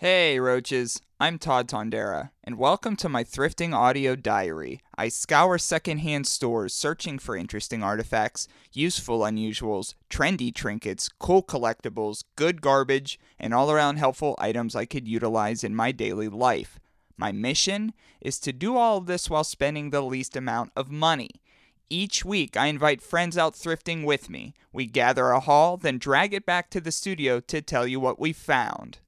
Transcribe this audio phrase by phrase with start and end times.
[0.00, 1.02] Hey, roaches.
[1.20, 4.80] I'm Todd Tondera, and welcome to my thrifting audio diary.
[4.96, 12.62] I scour secondhand stores searching for interesting artifacts, useful unusuals, trendy trinkets, cool collectibles, good
[12.62, 16.80] garbage, and all around helpful items I could utilize in my daily life.
[17.18, 17.92] My mission
[18.22, 21.42] is to do all of this while spending the least amount of money.
[21.90, 24.54] Each week, I invite friends out thrifting with me.
[24.72, 28.18] We gather a haul, then drag it back to the studio to tell you what
[28.18, 29.00] we found.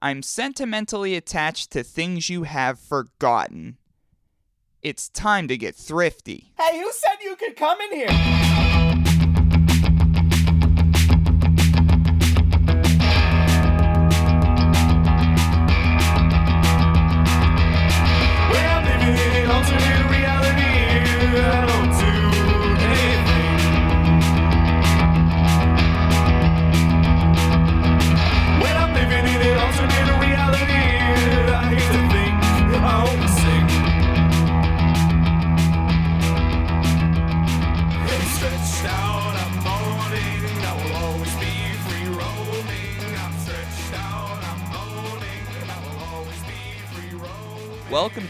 [0.00, 3.78] I'm sentimentally attached to things you have forgotten.
[4.82, 6.52] It's time to get thrifty.
[6.58, 8.95] Hey, who said you could come in here?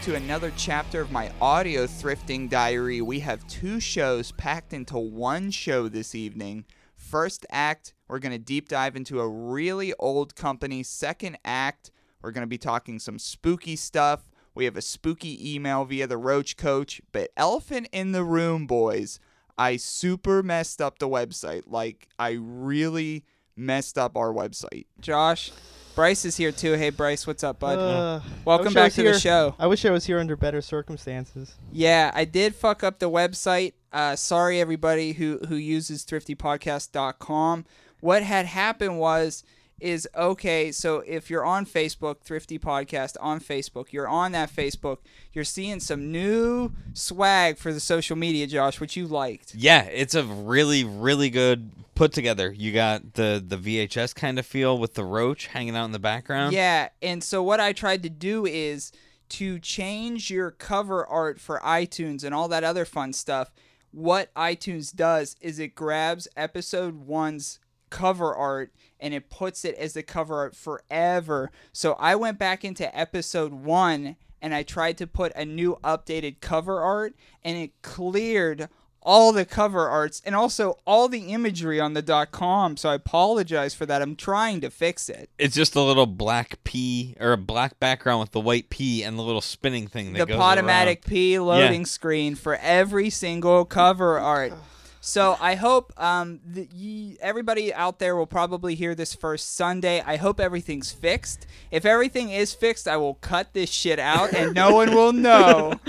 [0.07, 3.01] To another chapter of my audio thrifting diary.
[3.01, 6.63] We have two shows packed into one show this evening.
[6.95, 10.81] First act, we're going to deep dive into a really old company.
[10.81, 11.91] Second act,
[12.21, 14.31] we're going to be talking some spooky stuff.
[14.55, 17.01] We have a spooky email via the Roach Coach.
[17.11, 19.19] But elephant in the room, boys.
[19.57, 21.63] I super messed up the website.
[21.67, 23.25] Like, I really
[23.57, 24.85] messed up our website.
[25.01, 25.51] Josh,
[25.97, 26.73] Bryce is here too.
[26.73, 27.79] Hey, Bryce, what's up, bud?
[27.79, 29.55] Uh, Welcome I wish I back to the show.
[29.57, 31.55] I wish I was here under better circumstances.
[31.71, 33.73] Yeah, I did fuck up the website.
[33.91, 37.65] Uh, sorry, everybody who who uses thriftypodcast.com.
[37.99, 39.43] What had happened was
[39.79, 40.71] is okay.
[40.71, 44.97] So if you're on Facebook, Thrifty Podcast on Facebook, you're on that Facebook.
[45.33, 49.53] You're seeing some new swag for the social media, Josh, which you liked.
[49.55, 52.51] Yeah, it's a really, really good put together.
[52.51, 55.99] You got the the VHS kind of feel with the roach hanging out in the
[55.99, 56.53] background.
[56.53, 58.91] Yeah, and so what I tried to do is
[59.29, 63.51] to change your cover art for iTunes and all that other fun stuff.
[63.91, 67.59] What iTunes does is it grabs episode one's
[67.89, 71.51] cover art and it puts it as the cover art forever.
[71.71, 76.41] So I went back into episode one and I tried to put a new updated
[76.41, 78.69] cover art and it cleared
[79.01, 82.95] all the cover arts and also all the imagery on the dot com so i
[82.95, 87.31] apologize for that i'm trying to fix it It's just a little black P or
[87.31, 90.37] a black background with the white P and the little spinning thing that the goes
[90.37, 91.09] Potomatic around.
[91.09, 94.51] P loading screen for every single cover art.
[95.07, 100.03] So I hope um, that ye, everybody out there will probably hear this first Sunday.
[100.05, 101.47] I hope everything's fixed.
[101.71, 105.79] If everything is fixed, I will cut this shit out and no one will know.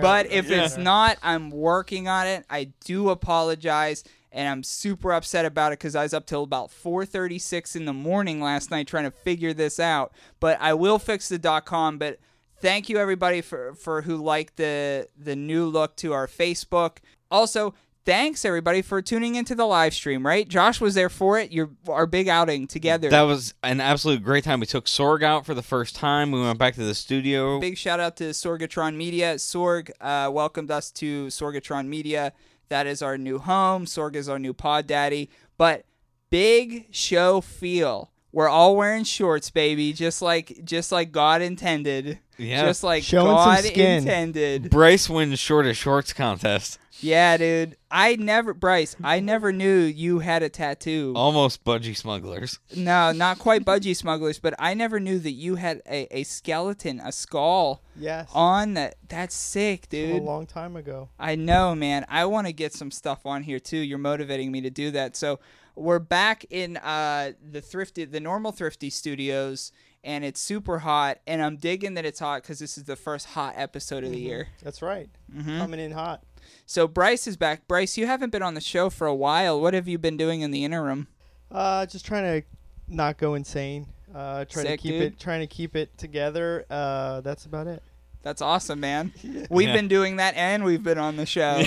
[0.00, 2.46] but if it's not, I'm working on it.
[2.48, 4.04] I do apologize.
[4.30, 7.92] And I'm super upset about it because I was up till about 4:36 in the
[7.92, 10.12] morning last night trying to figure this out.
[10.38, 11.98] But I will fix the dot com.
[11.98, 12.20] But
[12.60, 16.98] thank you everybody for for who liked the the new look to our Facebook.
[17.30, 17.74] Also,
[18.04, 20.26] thanks everybody for tuning into the live stream.
[20.26, 21.52] Right, Josh was there for it.
[21.52, 23.10] Your our big outing together.
[23.10, 24.60] That was an absolute great time.
[24.60, 26.30] We took Sorg out for the first time.
[26.30, 27.60] We went back to the studio.
[27.60, 29.34] Big shout out to Sorgatron Media.
[29.36, 32.32] Sorg uh, welcomed us to Sorgatron Media.
[32.68, 33.86] That is our new home.
[33.86, 35.30] Sorg is our new pod daddy.
[35.56, 35.84] But
[36.30, 38.10] big show feel.
[38.32, 42.18] We're all wearing shorts, baby, just like just like God intended.
[42.36, 42.66] Yeah.
[42.66, 43.98] Just like Showing some God skin.
[43.98, 44.70] intended.
[44.70, 46.78] Bryce wins shortest shorts contest.
[47.00, 47.76] Yeah, dude.
[47.90, 48.94] I never, Bryce.
[49.02, 51.12] I never knew you had a tattoo.
[51.16, 52.58] Almost budgie smugglers.
[52.76, 57.00] No, not quite budgie smugglers, but I never knew that you had a, a skeleton,
[57.00, 58.28] a skull Yes.
[58.34, 58.96] on that.
[59.08, 60.22] That's sick, From dude.
[60.22, 61.08] a long time ago.
[61.18, 62.04] I know, man.
[62.08, 63.78] I want to get some stuff on here too.
[63.78, 65.16] You're motivating me to do that.
[65.16, 65.38] So
[65.78, 69.72] we're back in uh, the thrifty, the normal thrifty studios,
[70.04, 71.18] and it's super hot.
[71.26, 74.20] And I'm digging that it's hot because this is the first hot episode of the
[74.20, 74.48] year.
[74.62, 75.08] That's right.
[75.34, 75.58] Mm-hmm.
[75.58, 76.22] Coming in hot.
[76.66, 77.66] So Bryce is back.
[77.68, 79.60] Bryce, you haven't been on the show for a while.
[79.60, 81.08] What have you been doing in the interim?
[81.50, 82.46] Uh, just trying to
[82.88, 83.86] not go insane.
[84.14, 85.02] Uh, trying Sick, to keep dude.
[85.02, 86.64] it, trying to keep it together.
[86.70, 87.82] Uh, that's about it.
[88.28, 89.10] That's awesome, man.
[89.50, 89.74] We've Yeah.
[89.74, 91.62] been doing that and we've been on the show.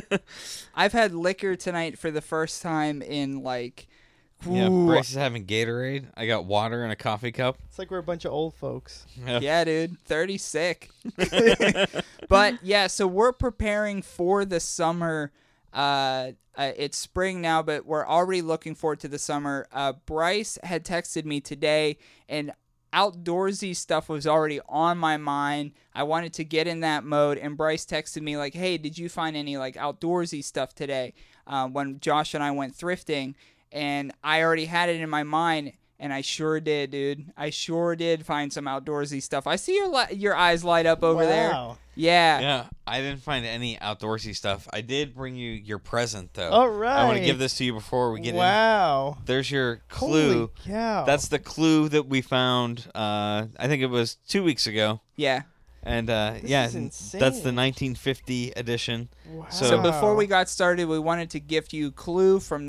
[0.74, 3.88] I've had liquor tonight for the first time in like
[4.48, 6.06] Yeah, Bryce is having Gatorade.
[6.16, 7.58] I got water in a coffee cup.
[7.68, 9.04] It's like we're a bunch of old folks.
[9.22, 10.88] yeah, dude, 30 sick.
[12.30, 15.30] but yeah, so we're preparing for the summer.
[15.74, 19.66] Uh, uh, it's spring now, but we're already looking forward to the summer.
[19.70, 21.98] Uh, Bryce had texted me today,
[22.30, 22.52] and
[22.92, 25.72] outdoorsy stuff was already on my mind.
[25.94, 29.08] I wanted to get in that mode, and Bryce texted me like, "Hey, did you
[29.08, 31.14] find any like outdoorsy stuff today?"
[31.46, 33.34] Uh, when Josh and I went thrifting,
[33.72, 35.72] and I already had it in my mind.
[36.02, 37.32] And I sure did, dude.
[37.36, 39.46] I sure did find some outdoorsy stuff.
[39.46, 41.50] I see your li- your eyes light up over there.
[41.52, 41.78] Wow.
[41.94, 42.40] Yeah.
[42.40, 44.66] Yeah, I didn't find any outdoorsy stuff.
[44.72, 46.50] I did bring you your present though.
[46.50, 46.96] All right.
[47.02, 48.34] I want to give this to you before we get in.
[48.36, 49.16] wow.
[49.26, 50.32] There's your clue.
[50.34, 51.04] Holy cow.
[51.04, 52.84] That's the clue that we found.
[52.94, 55.42] Uh, I think it was two weeks ago, Yeah.
[55.84, 56.72] and uh, This yeah, is
[57.12, 59.08] that's the 1950 edition.
[59.28, 59.46] wow.
[59.50, 62.66] so- So before we got started, we wanted to gift you Clue from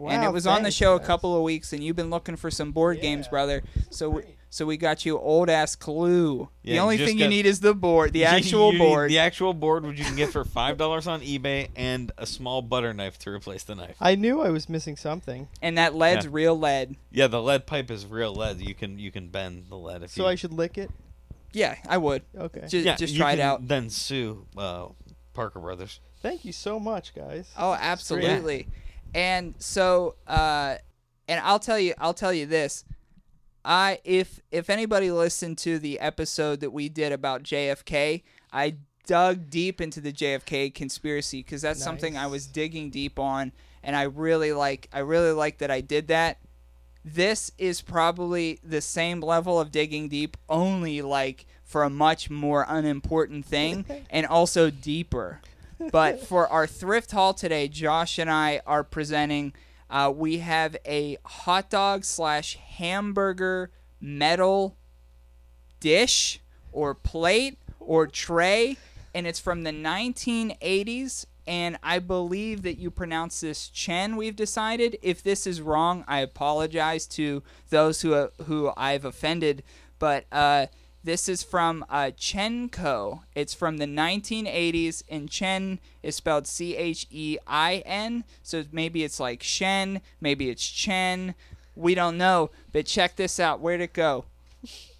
[0.00, 1.96] 1950-ish, and it Wow, was on the thanks, show a couple of weeks, and you've
[1.96, 3.62] been looking for some board games, brother.
[3.90, 6.48] So we, so we got you old ass Clue.
[6.64, 9.10] the only you just thing you need is the board, the actual You board.
[9.10, 12.60] the actual board, which you can get for five dollars on eBay, and a small
[12.62, 13.96] butter knife to replace the knife.
[14.00, 16.30] I knew I was missing something, And that lead's Yeah.
[16.32, 16.96] real lead.
[17.12, 18.60] Yeah, the lead pipe is real lead.
[18.60, 20.28] You can you can bend the lead if so you.
[20.28, 20.90] I should lick it.
[21.52, 22.22] Yeah, I would.
[22.38, 22.60] Okay.
[22.68, 23.66] Just, yeah, just you try it can out.
[23.68, 24.86] Then sue uh,
[25.32, 25.98] Parker Brothers.
[26.22, 27.50] Thank you so much, guys.
[27.58, 28.68] Oh, absolutely.
[29.14, 30.76] And so, uh,
[31.28, 32.84] and I'll tell you, I'll tell you this.
[33.64, 38.22] I if if anybody listened to the episode that we did about JFK,
[38.52, 38.76] I
[39.06, 43.52] dug deep into the JFK conspiracy because that's something I was digging deep on,
[43.82, 44.88] and I really like.
[44.92, 46.38] I really like that I did that.
[47.04, 52.64] This is probably the same level of digging deep, only like for a much more
[52.68, 55.40] unimportant thing, and also deeper.
[55.90, 59.52] But for our thrift haul today, Josh and I are presenting.
[59.88, 64.76] Uh, we have a hot dog slash hamburger metal
[65.80, 66.40] dish
[66.72, 68.76] or plate or tray,
[69.14, 71.26] and it's from the 1980s.
[71.46, 74.16] And I believe that you pronounce this Chen.
[74.16, 74.98] We've decided.
[75.02, 79.64] If this is wrong, I apologize to those who who I've offended.
[79.98, 80.66] But uh,
[81.02, 83.20] this is from uh, Cheinco.
[83.34, 88.24] It's from the 1980s, and Chen is spelled C H E I N.
[88.42, 91.34] So maybe it's like Shen, maybe it's Chen.
[91.74, 92.50] We don't know.
[92.72, 93.60] But check this out.
[93.60, 94.26] Where'd it go?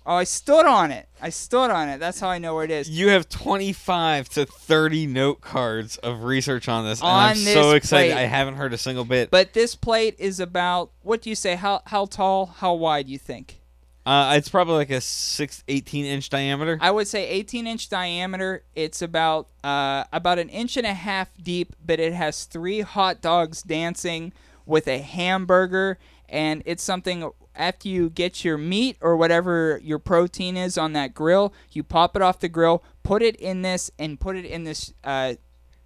[0.06, 1.08] Oh, I stood on it.
[1.20, 2.00] I stood on it.
[2.00, 2.88] That's how I know where it is.
[2.88, 7.52] You have 25 to 30 note cards of research on this, and On I'm this
[7.52, 8.12] so excited.
[8.14, 8.22] plate.
[8.22, 9.30] I haven't heard a single bit.
[9.30, 11.54] But this plate is about what do you say?
[11.56, 12.46] How how tall?
[12.46, 13.08] How wide?
[13.10, 13.59] You think?
[14.06, 16.78] Uh, it's probably like a six, 18 inch diameter.
[16.80, 18.64] I would say 18 inch diameter.
[18.74, 23.20] It's about uh, about an inch and a half deep, but it has three hot
[23.20, 24.32] dogs dancing
[24.64, 25.98] with a hamburger,
[26.28, 27.30] and it's something.
[27.56, 32.16] After you get your meat or whatever your protein is on that grill, you pop
[32.16, 35.34] it off the grill, put it in this, and put it in this uh,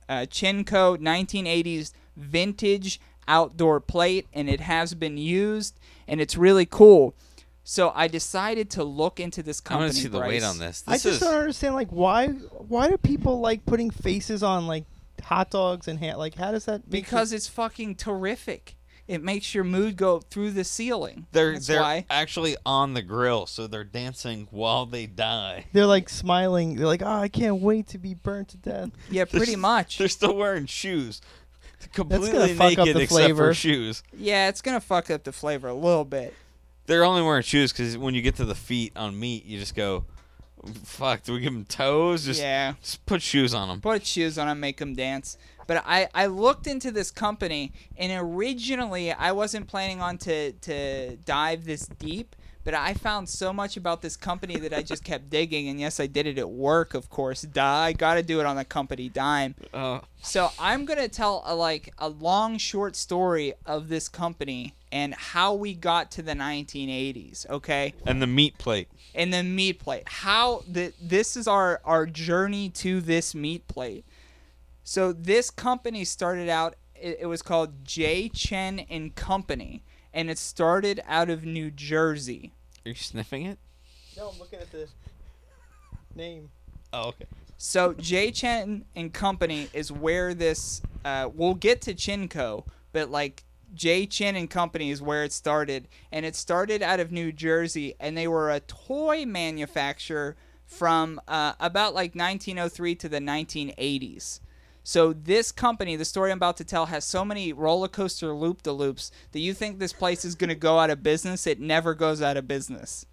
[0.09, 7.15] uh, Cheinco 1980s vintage outdoor plate, and it has been used, and it's really cool.
[7.67, 9.85] So I decided to look into this I company.
[9.87, 10.85] want to see the weight on this.
[10.87, 14.67] I This just is don't understand like why why do people like putting faces on
[14.67, 14.85] like
[15.23, 18.77] hot dogs and ha- like how does that make because it's fucking terrific.
[19.07, 21.27] It makes your mood go through the ceiling.
[21.33, 22.07] they're That's they're why.
[22.09, 25.67] actually on the grill, so they're dancing while they die.
[25.75, 29.25] they're like smiling they're like oh I can't wait to be burnt to death Yeah,
[29.27, 29.99] pretty much.
[29.99, 31.21] They're still wearing shoes,
[31.93, 33.55] completely fuck up naked the except for flavor.
[33.55, 34.03] shoes.
[34.17, 36.35] Yeah, it's gonna fuck up the flavor a little bit.
[36.87, 39.75] They're only wearing shoes because when you get to the feet on meat, you just
[39.75, 40.05] go,
[40.85, 42.25] "Fuck." Do we give them toes?
[42.25, 43.81] Just, yeah, just put shoes on them.
[43.81, 44.61] put shoes on them.
[44.61, 45.37] make them dance.
[45.67, 51.17] But I, I looked into this company, and originally I wasn't planning on to to
[51.17, 52.37] dive this deep.
[52.65, 56.01] But I found so much about this company that I just kept digging, and yes,
[56.01, 57.43] I did it at work, of course.
[57.43, 59.55] Duh, I got to do it on the company dime.
[59.73, 65.13] Uh, So I'm gonna tell a like a long short story of this company and
[65.13, 67.51] how we got to the 1980s.
[67.51, 68.89] Okay, and the meat plate.
[69.15, 70.05] and the meat plate.
[70.07, 74.07] How the this is our our journey to this meat plate.
[74.85, 76.77] So this company started out.
[76.95, 79.83] It, it was called J Chein and Company,
[80.15, 82.53] and it started out of New Jersey.
[82.87, 83.59] Are you sniffing it?
[84.17, 84.87] no I'm looking at the
[86.15, 86.51] name
[86.93, 87.27] Oh, okay.
[87.59, 90.81] So J Chein and Company is where this.
[91.05, 93.43] Uh, we'll get to Cheinco, but like
[93.75, 97.95] J Chein and Company is where it started, and it started out of New Jersey,
[97.99, 104.41] and they were a toy manufacturer from uh, about like 1903 to the 1980s.
[104.87, 108.63] So this company, the story I'm about to tell, has so many roller coaster loop
[108.63, 111.47] de loops that you think this place is going to go out of business.
[111.47, 113.07] It never goes out of business.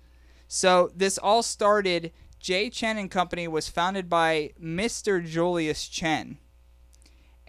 [0.50, 2.12] So this all started.
[2.40, 2.70] J.
[2.70, 5.26] Chein and Company was founded by Mr.
[5.26, 6.40] Julius Chein.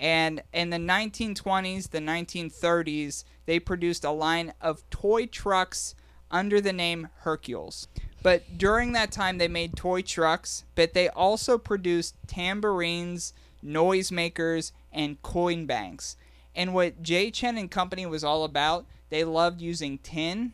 [0.02, 5.94] And in the 1920s, the 1930s, they produced a line of toy trucks
[6.28, 7.86] under the name Hercules.
[8.20, 13.32] But during that time, they made toy trucks, but they also produced tambourines,
[13.64, 16.16] noisemakers, and coin banks.
[16.56, 17.30] And what J.
[17.30, 20.52] Chein and Company was all about, they loved using tin,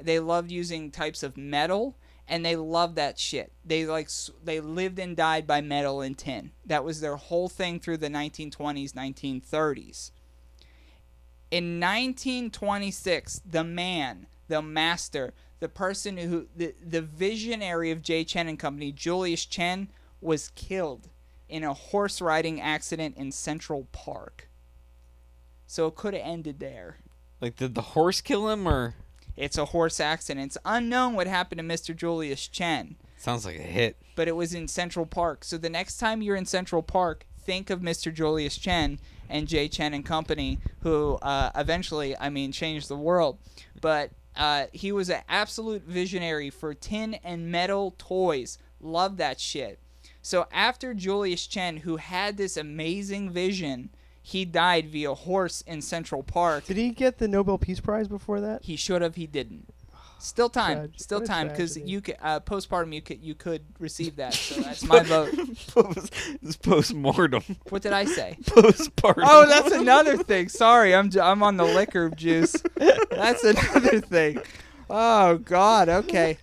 [0.00, 1.96] they loved using types of metal,
[2.30, 3.52] and they loved that shit.
[3.64, 4.08] They like
[4.42, 6.52] they lived and died by metal and tin.
[6.64, 10.12] That was their whole thing through the 1920s, 1930s.
[11.50, 18.22] In 1926, the man, the master, the person who the, the visionary of J.
[18.22, 19.88] Chein and Company, Julius Chein,
[20.20, 21.08] was killed
[21.48, 24.48] in a horse riding accident in Central Park.
[25.66, 26.98] So it could have ended there.
[27.40, 28.94] Like, did the horse kill him, or
[29.36, 30.46] It's a horse accident.
[30.46, 31.96] It's unknown what happened to Mr.
[31.96, 33.96] Julius Chein, sounds like a hit?
[34.16, 35.44] but it was in Central Park.
[35.44, 38.12] So the next time you're in Central Park, think of Mr.
[38.12, 43.38] Julius Chein and Jay Chein and Company, who uh, eventually, I mean, changed the world.
[43.80, 48.58] But uh, he was an absolute visionary for tin and metal toys.
[48.80, 49.78] Love that shit.
[50.22, 53.90] So after Julius Chein, who had this amazing vision,
[54.22, 56.64] he died via horse in Central Park.
[56.66, 58.64] Did he get the Nobel Peace Prize before that?
[58.64, 59.14] He should have.
[59.16, 59.72] He didn't.
[60.18, 60.76] Still time.
[60.88, 61.90] Trag- Still what a time because tragedy.
[61.92, 62.92] you could uh, postpartum.
[62.94, 64.34] You could you could receive that.
[64.34, 65.32] So that's my vote.
[65.68, 66.12] Post,
[66.42, 67.42] it's post mortem.
[67.70, 68.36] What did I say?
[68.42, 69.22] Postpartum.
[69.24, 70.50] Oh, that's another thing.
[70.50, 72.54] Sorry, I'm j- I'm on the liquor juice.
[73.10, 74.42] That's another thing.
[74.90, 75.88] Oh God.
[75.88, 76.36] Okay.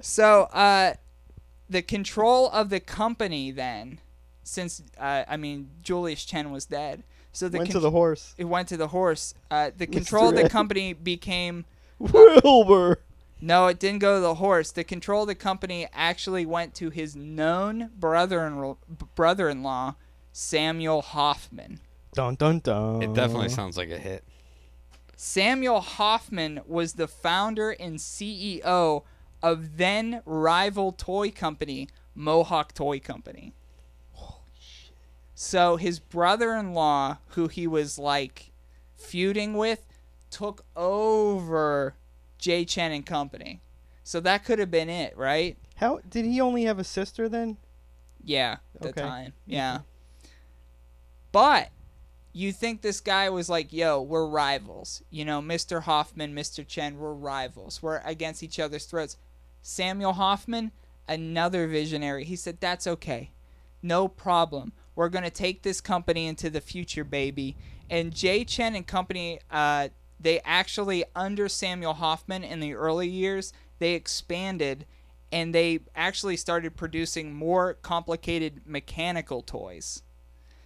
[0.00, 0.94] So uh,
[1.68, 3.98] the control of the company then,
[4.48, 8.34] since uh, I mean Julius Chein was dead, so the Went con- to the horse.
[8.38, 9.34] it went to the horse.
[9.50, 11.64] Uh, the control of the company became
[11.98, 13.00] Wilbur.
[13.40, 14.72] No, it didn't go to the horse.
[14.72, 18.74] The control of the company actually went to his known brother-in-
[19.14, 19.94] brother-in-law,
[20.32, 21.78] Samuel Hoffman.
[22.14, 23.02] Dun dun dun.
[23.02, 24.24] It definitely sounds like a hit.
[25.14, 29.04] Samuel Hoffman was the founder and CEO
[29.42, 33.52] of then rival toy company Mohawk Toy Company.
[35.40, 38.50] So his brother-in-law, who he was like
[38.96, 39.86] feuding with,
[40.30, 41.94] took over
[42.38, 42.64] J.
[42.64, 43.62] Chein and Company.
[44.02, 45.56] So that could have been it, right?
[45.76, 47.56] How did he only have a sister then?
[48.20, 49.00] Yeah, at the Okay.
[49.00, 49.32] time.
[49.46, 49.82] Yeah.
[51.30, 51.70] But
[52.32, 55.04] you think this guy was like, yo, we're rivals.
[55.08, 55.84] You know, Mr.
[55.84, 56.66] Hoffman, Mr.
[56.66, 57.80] Chein, we're rivals.
[57.80, 59.16] We're against each other's throats.
[59.62, 60.72] Samuel Hoffman,
[61.06, 63.30] another visionary, he said, that's okay.
[63.80, 64.72] No problem.
[64.98, 67.56] We're going to take this company into the future, baby.
[67.88, 73.52] And Jay Chein and Company, uh, they actually, under Samuel Hoffman in the early years,
[73.78, 74.86] they expanded
[75.30, 80.02] and they actually started producing more complicated mechanical toys.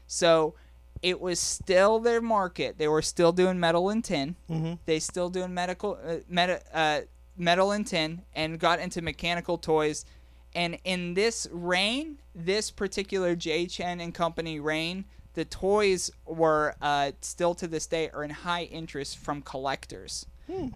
[0.06, 0.54] So
[1.02, 2.78] it was still their market.
[2.78, 4.36] They were still doing metal and tin.
[4.48, 4.74] Mm-hmm.
[4.86, 7.00] They still doing medical uh, meta, uh,
[7.36, 10.06] metal and tin and got into mechanical toys.
[10.54, 15.04] And in this reign, this particular J Chein and Company reign,
[15.34, 20.26] the toys were uh, still to this day are in high interest from collectors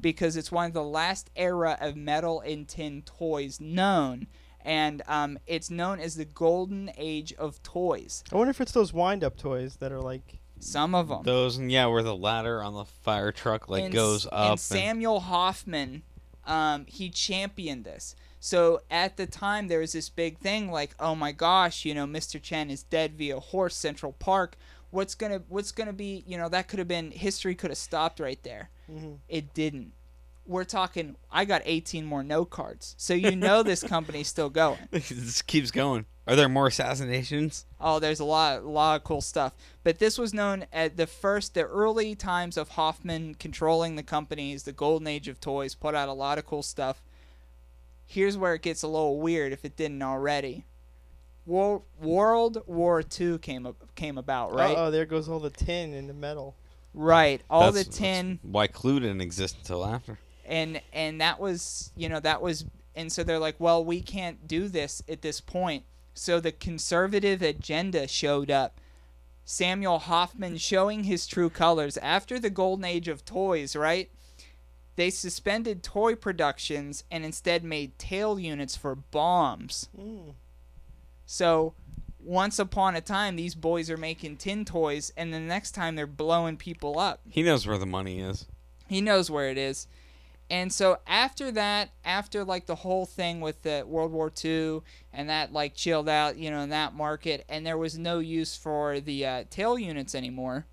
[0.01, 4.27] because it's one of the last era of metal and tin toys known.
[4.65, 8.25] And um, it's known as the golden age of toys.
[8.33, 10.41] I wonder if it's those wind-up toys that are like.
[10.59, 11.23] Some of them.
[11.23, 14.33] Those and yeah, where the ladder on the fire truck like and, goes up.
[14.33, 16.03] And and- Samuel Hoffman,
[16.47, 18.17] um, he championed this.
[18.47, 22.07] So at the time, there was this big thing like, oh my gosh, you know,
[22.07, 22.41] Mr.
[22.41, 24.57] Chein is dead via horse Central Park.
[24.91, 26.23] What's gonna What's gonna be?
[26.29, 27.57] You know, that could have been history.
[27.57, 28.71] Could have stopped right there.
[28.89, 29.15] Mm-hmm.
[29.29, 29.95] It didn't.
[30.47, 31.17] We're talking.
[31.29, 34.79] I got 18 more note cards, so you know this company's still going.
[34.93, 36.07] this keeps going.
[36.29, 37.67] Are there more assassinations?
[37.81, 39.55] Oh, there's a lot, a lot of cool stuff.
[39.83, 44.63] But this was known at the first, the early times of Hoffman controlling the companies,
[44.63, 47.03] the golden age of toys, put out a lot of cool stuff.
[48.07, 50.65] Here's where it gets a little weird if it didn't already.
[51.45, 54.77] War, World War II came up, came about, right?
[54.77, 56.57] Oh, there goes all the tin and the metal.
[56.95, 60.19] Right, all That's- the that's tin Why Clue didn't exist until after.
[60.47, 64.47] and and that was you know that was and so they're like well we can't
[64.49, 65.83] do this at this point
[66.15, 68.81] so the conservative agenda showed up
[69.45, 74.09] samuel hoffman showing his true colors after the golden age of toys right
[74.97, 80.35] they suspended toy productions and instead made tail units for bombs Mm.
[81.25, 81.75] so
[82.19, 86.07] once upon a time these boys are making tin toys and the next time they're
[86.07, 88.47] blowing people up He knows where the money is.
[88.89, 89.87] he knows where it is.
[90.49, 95.29] And so after that, after like the whole thing with the World War II and
[95.29, 99.01] that like chilled out, you know, in that market, and there was no use for
[99.01, 100.65] the uh, tail units anymore,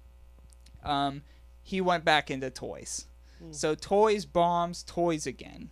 [0.83, 1.23] um,
[1.63, 3.07] he went back into toys.
[3.51, 5.69] So toys, bombs, toys again.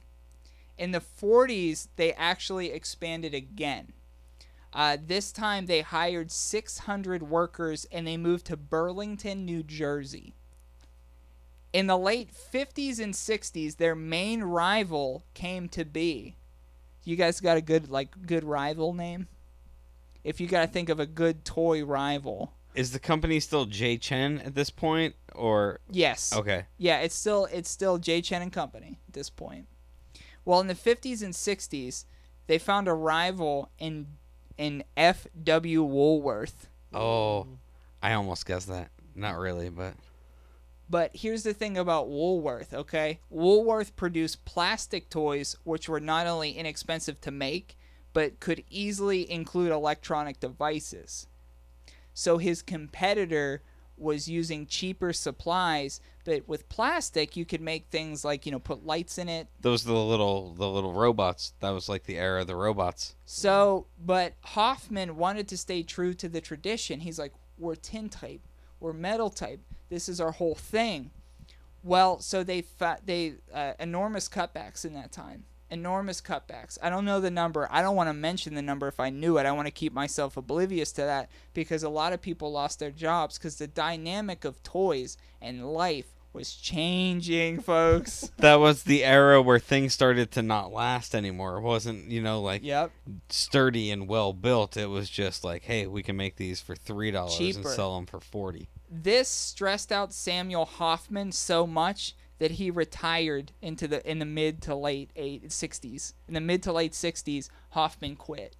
[0.77, 3.93] In the 40s, they actually expanded again.
[4.73, 10.33] Uh, this time, they hired 600 workers and they moved to Burlington, New Jersey.
[11.73, 16.35] In the late 50s and 60s, their main rival came to be.
[17.03, 19.27] You guys got a good like good rival name?
[20.23, 22.53] If you got to think of a good toy rival.
[22.73, 26.31] Is the company still J Chein at this point, or Yes.
[26.33, 26.65] okay?
[26.77, 28.21] Yeah, it's still it's still J.
[28.21, 29.67] Chein and Company at this point.
[30.45, 32.05] Well, in the 50s and 60s,
[32.47, 34.07] they found a rival in
[34.57, 35.83] in F.W.
[35.83, 36.67] Woolworth.
[36.93, 37.47] Oh,
[38.01, 38.89] I almost guessed that.
[39.15, 39.93] Not really, but
[40.89, 43.19] But here's the thing about Woolworth, okay?
[43.29, 47.77] Woolworth produced plastic toys which were not only inexpensive to make,
[48.13, 51.27] but could easily include electronic devices.
[52.13, 53.61] So his competitor
[53.97, 58.85] was using cheaper supplies, but with plastic you could make things like, you know, put
[58.85, 61.53] lights in it, those are the little the little robots.
[61.59, 63.15] That was like the era of the robots.
[63.25, 67.01] So, but Hoffman wanted to stay true to the tradition.
[67.01, 68.41] He's like, we're tin type,
[68.79, 69.59] we're metal type.
[69.89, 71.11] This is our whole thing.
[71.83, 75.45] Well, so they fa- they uh, enormous cutbacks in that time.
[75.71, 76.77] Enormous cutbacks.
[76.81, 77.67] I don't know the number.
[77.71, 79.45] I don't want to mention the number if I knew it.
[79.45, 82.91] I want to keep myself oblivious to that because a lot of people lost their
[82.91, 88.31] jobs because the dynamic of toys and life was changing, folks.
[88.37, 91.57] That was the era where things started to not last anymore.
[91.57, 92.91] It wasn't, you know, like yep.
[93.29, 94.77] sturdy and well built.
[94.77, 98.05] It was just like, hey, we can make these for three dollars and sell them
[98.05, 98.69] for forty.
[98.89, 104.63] this stressed out Samuel Hoffman so much that he retired into the in the mid
[104.63, 106.13] to late eight, 60s.
[106.27, 108.55] In the mid to late 60s, Hoffman quit.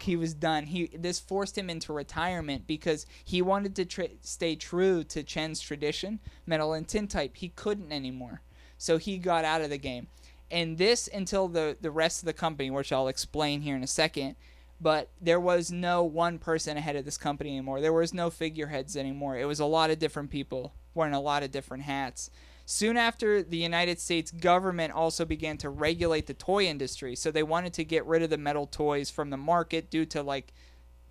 [0.00, 0.66] He was done.
[0.66, 6.18] He this forced him into retirement because he wanted to stay true to Chein's tradition,
[6.44, 7.36] metal and tin type.
[7.36, 8.42] He couldn't anymore,
[8.78, 10.08] so he got out of the game.
[10.50, 13.86] And this until the the rest of the company, which I'll explain here in a
[13.86, 14.34] second,
[14.80, 17.80] but there was no one person ahead of this company anymore.
[17.80, 19.38] There was no figureheads anymore.
[19.38, 22.28] It was a lot of different people wearing a lot of different hats.
[22.66, 27.14] Soon after, the United States government also began to regulate the toy industry.
[27.14, 30.22] So they wanted to get rid of the metal toys from the market due to
[30.22, 30.52] like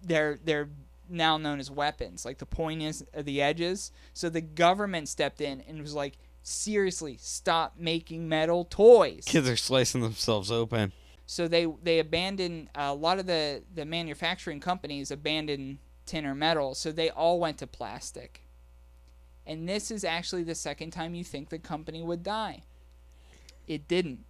[0.02, 0.70] they're they're
[1.10, 3.92] now known as weapons, like the pointiness of uh, the edges.
[4.14, 9.26] So the government stepped in and was like, seriously, stop making metal toys.
[9.26, 10.92] Kids are slicing themselves open.
[11.26, 16.36] So they they abandoned uh, a lot of the the manufacturing companies abandoned tin or
[16.36, 18.43] metal, so they all went to plastic.
[19.46, 22.64] And this is actually the second time you think the company would die.
[23.68, 24.26] It didn't.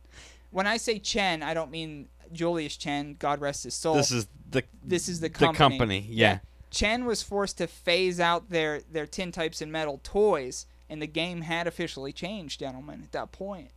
[0.52, 3.96] When I say Chein, I don't mean Julius Chein, God rest his soul.
[3.96, 5.54] This is the This is the company.
[5.54, 6.02] the company.
[6.02, 6.16] company.
[6.16, 6.40] Yeah.
[6.72, 11.08] Chein was forced to phase out their, their tin types and metal toys, and the
[11.08, 13.70] game had officially changed, gentlemen, at that point.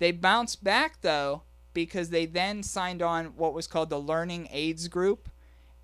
[0.00, 4.88] They bounced back, though, because they then signed on what was called the Learning Aids
[4.88, 5.28] Group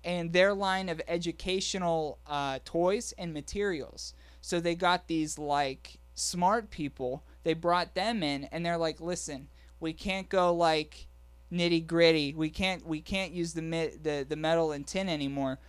[0.03, 4.13] and their line of educational uh, toys and materials.
[4.41, 7.23] So they got these, like, smart people.
[7.43, 9.47] They brought them in, and they're like, listen,
[9.79, 11.07] we can't go, like,
[11.51, 12.33] nitty gritty.
[12.33, 13.61] We can't we can't use the
[14.01, 15.59] the the metal and tin anymore.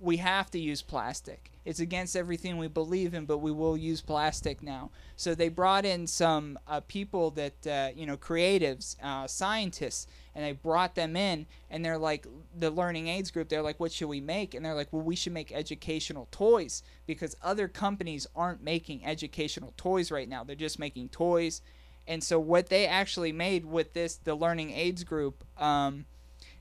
[0.00, 1.50] We have to use plastic.
[1.64, 4.90] It's against everything we believe in, but we will use plastic now.
[5.16, 10.06] So they brought in some uh, people that uh, you know, creatives, uh, scientists,
[10.38, 12.24] and they brought them in, and they're like
[12.56, 13.48] the Learning Aids group.
[13.48, 16.84] They're like, "What should we make?" And they're like, "Well, we should make educational toys
[17.06, 20.44] because other companies aren't making educational toys right now.
[20.44, 21.60] They're just making toys."
[22.06, 26.06] And so what they actually made with this, the Learning Aids group, um,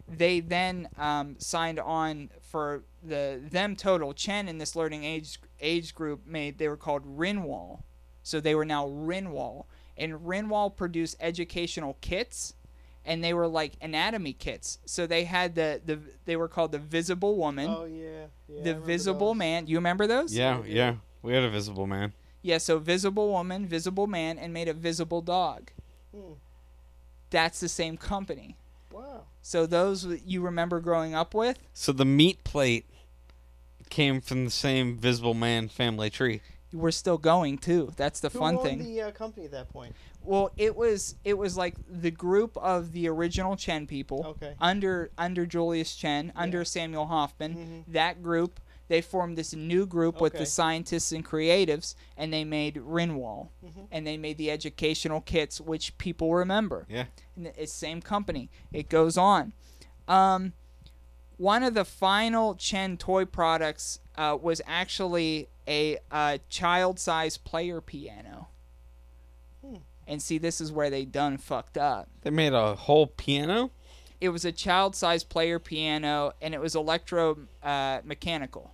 [0.08, 4.12] they then um, signed on for the them total.
[4.16, 7.84] Chein and this Learning Age Age group made they were called Renwal,
[8.24, 12.56] so they were now Renwal, and Renwal produced educational kits,
[13.08, 14.78] and they were like anatomy kits.
[14.86, 18.26] So they had the the they were called the Visible Woman, Oh yeah.
[18.48, 19.38] yeah the Visible those.
[19.38, 19.66] Man.
[19.68, 20.36] You remember those?
[20.36, 20.96] Yeah, yeah.
[21.24, 22.14] We had a visible man.
[22.44, 25.72] Yeah, so visible woman, visible man, and made a visible dog.
[26.16, 26.34] Hmm.
[27.30, 28.56] That's the same company.
[28.92, 29.24] Wow.
[29.42, 31.58] So those you remember growing up with?
[31.74, 32.86] So the meat plate
[33.90, 36.42] came from the same visible man family tree.
[36.78, 37.92] We're still going too.
[37.98, 38.80] That's the Who fun owned thing.
[38.84, 39.96] the uh, company at that point?
[40.24, 44.54] Well, it was it was like the group of the original Chein people Okay.
[44.60, 47.84] under under Julius Chein, under Samuel Hoffman.
[47.88, 47.94] Mhm.
[47.94, 48.60] That group
[48.90, 53.88] they formed this new group with the scientists and creatives, and they made Renwal, Mhm.
[53.92, 56.86] and they made the educational kits, which people remember.
[56.90, 57.08] Yeah.
[57.36, 58.50] And it's the same company.
[58.72, 59.52] It goes on.
[60.08, 60.54] Um,
[61.36, 68.48] one of the final Chein toy products uh, was actually a uh, child-sized player piano.
[69.66, 69.78] Hmm.
[70.08, 72.10] And see, this is where they done fucked up.
[72.22, 73.72] They made a whole piano.
[74.20, 78.74] It was a child-sized player piano, and it was electro uh, mechanical.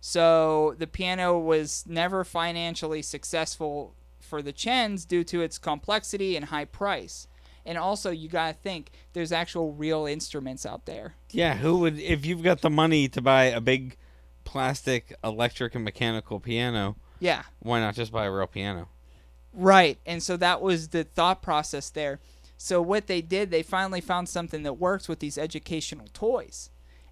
[0.00, 6.46] So the piano was never financially successful for the Cheins due to its complexity and
[6.46, 7.28] high price.
[7.64, 11.14] And also, you gotta think there's actual real instruments out there.
[11.30, 13.96] Yeah, who would if you've got the money to buy a big
[14.44, 18.88] plastic electric and mechanical piano, Yeah, why not just buy a real piano?
[19.52, 19.98] Right.
[20.04, 22.18] And so that was the thought process there.
[22.56, 26.70] So what they did, they finally found something that works with these educational toys.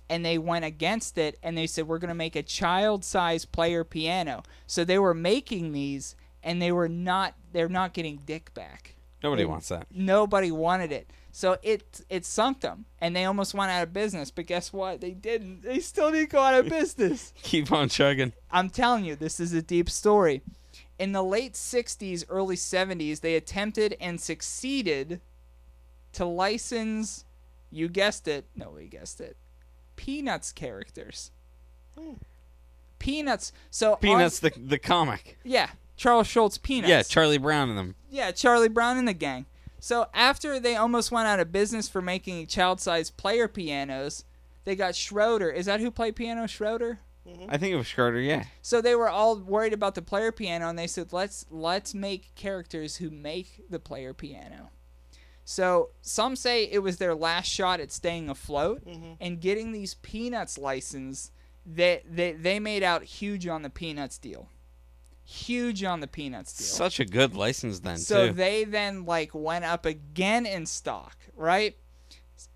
[0.09, 3.85] And they went against it and they said we're going to make a child-sized player
[3.85, 4.43] piano.
[4.67, 8.97] So they were making these and they were not they're not getting dick back.
[9.23, 9.87] Nobody wants that.
[9.91, 11.09] Nobody wanted it.
[11.35, 15.01] So it it sunk them and they almost went out of business, but guess what?
[15.01, 15.63] They didn't.
[15.63, 17.33] They still didn't go out of business.
[17.43, 18.33] Keep on chugging.
[18.51, 20.43] I'm telling you, this is a deep story.
[20.99, 25.21] In the late 60s, early 70s, they attempted and succeeded
[26.13, 27.25] to license,
[27.71, 29.37] you guessed it, nobody guessed it,
[29.97, 31.31] Peanuts characters.
[31.99, 32.13] Hmm.
[32.99, 33.53] Peanuts.
[33.71, 35.39] So on- Peanuts, the the comic.
[35.45, 36.91] yeah, Charles Schulz Peanuts.
[36.91, 37.95] Yeah, Charlie Brown and them.
[38.11, 39.47] Yeah, Charlie Brown and the gang.
[39.83, 44.25] So after they almost went out of business for making child-sized player pianos,
[44.63, 45.51] they got Schroeder.
[45.51, 46.47] Is that who played piano?
[46.47, 47.01] Schroeder.
[47.27, 47.47] Mm-hmm.
[47.49, 48.21] I think it was Schroeder.
[48.21, 48.45] Yeah.
[48.63, 52.33] So they were all worried about the player piano, and they said, "Let's let's make
[52.37, 54.71] characters who make the player piano."
[55.45, 59.15] So some say it was their last shot at staying afloat mm-hmm.
[59.21, 61.33] and getting these Peanuts license.
[61.67, 64.49] They, they they made out huge on the Peanuts deal,
[65.33, 66.67] huge on the Peanuts deal.
[66.67, 68.33] Such a good license then So too.
[68.35, 71.77] they then like went up again in stock, right?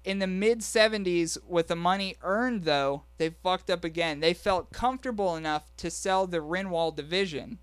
[0.04, 4.20] In the mid 70s, with the money earned though, they fucked up again.
[4.20, 7.58] They felt comfortable enough to sell the Renwal division,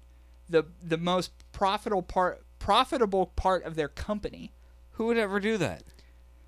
[0.50, 4.52] the the most profitable part profitable part of their company.
[4.92, 5.84] Who would ever do that?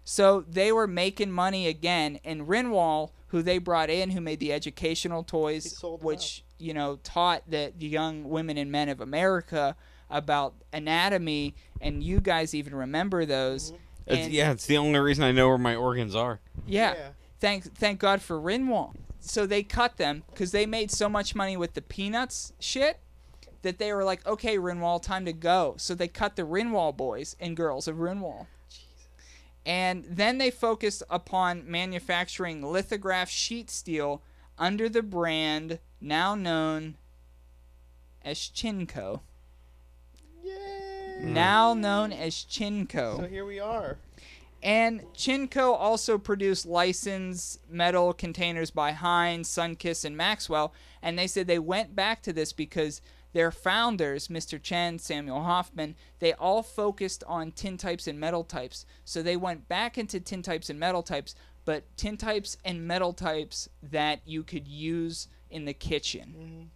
[0.03, 4.53] So they were making money again, and Renwal, who they brought in, who made the
[4.53, 9.01] educational toys, sold them which you know taught the, the young women and men of
[9.01, 9.75] America
[10.09, 13.71] about anatomy, and you guys even remember those.
[13.71, 13.81] Mm-hmm.
[14.07, 16.39] It's, And- yeah, it's the only reason I know where my organs are.
[16.67, 16.93] yeah.
[16.93, 17.07] Yeah.
[17.39, 18.93] Thank thank God for Renwal.
[19.19, 22.99] So they cut them because they made so much money with the peanuts shit
[23.63, 25.73] that they were like, okay, Renwal, time to go.
[25.77, 28.45] So they cut the Renwal boys and girls of Renwal.
[29.65, 34.21] And then they focused upon manufacturing lithograph sheet steel
[34.57, 36.95] under the brand now known
[38.23, 39.21] as Cheinco.
[40.43, 40.53] Yay!
[41.21, 41.33] Hmm.
[41.33, 43.17] Now known as Cheinco.
[43.17, 43.97] So here we are.
[44.63, 50.73] And Chinco also produced licensed metal containers by Heinz, Sunkist, and Maxwell.
[51.03, 52.99] And they said they went back to this because
[53.33, 54.59] their founders, Mr.
[54.59, 58.85] Chein, Samuel Hoffman, they all focused on tin types and metal types.
[59.03, 61.35] So they went back into tin types and metal types,
[61.65, 66.69] but tin types and metal types that you could use in the kitchen.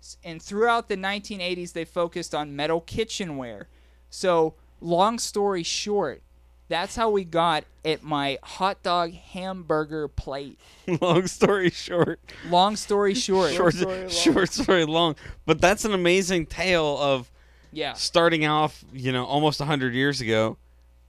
[0.00, 3.66] S- And throughout the 1980s, they focused on metal kitchenware.
[4.10, 6.22] So, long story short,
[6.68, 10.58] that's how we got at my hot dog hamburger plate.
[11.00, 14.08] long story short, Long story short, short, story long.
[14.10, 15.16] short story long.
[15.46, 17.30] But that's an amazing tale of
[17.72, 20.56] yeah, starting off, you know, almost hundred years ago,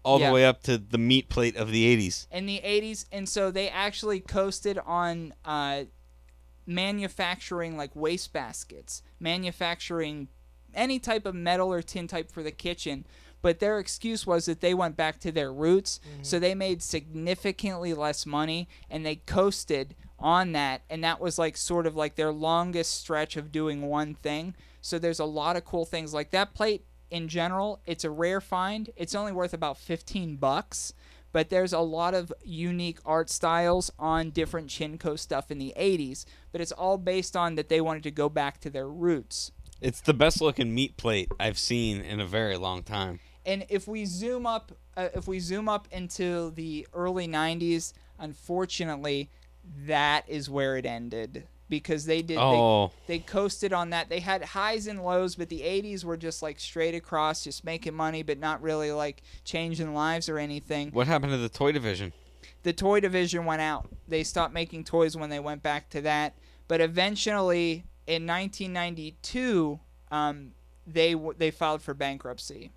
[0.03, 0.27] all Yeah.
[0.29, 2.27] the way up to the meat plate of the '80s.
[2.31, 5.83] in the 80s, and so they actually coasted on uh,
[6.65, 10.27] manufacturing like waste baskets, manufacturing
[10.73, 13.05] any type of metal or tin type for the kitchen.
[13.41, 17.93] But their excuse was that they went back to their roots, so they made significantly
[17.93, 22.33] less money, and they coasted on that, and that was like sort of like their
[22.33, 24.55] longest stretch of doing one thing.
[24.81, 27.81] So there's a lot of cool things like that plate in general.
[27.85, 28.89] It's a rare find.
[28.95, 30.93] It's only worth about 15 bucks
[31.31, 36.25] but there's a lot of unique art styles on different Cheinco stuff in the 80s,
[36.51, 39.51] but it's all based on that they wanted to go back to their roots.
[39.81, 43.19] It's the best looking meat plate I've seen in a very long time.
[43.45, 49.29] And if we zoom up uh, if we zoom up into the early 90s, unfortunately,
[49.85, 54.09] that is where it ended because they did they, Oh, they coasted on that.
[54.09, 57.93] They had highs and lows, but the 80s were just like straight across, just making
[57.93, 60.89] money, but not really like changing lives or anything.
[60.91, 62.13] what happened to the toy division?
[62.63, 63.87] the toy division went out.
[64.07, 66.35] They stopped making toys when they went back to that.
[66.67, 69.79] But eventually, in 1992,
[70.11, 70.51] um,
[70.85, 72.71] they they filed for bankruptcy,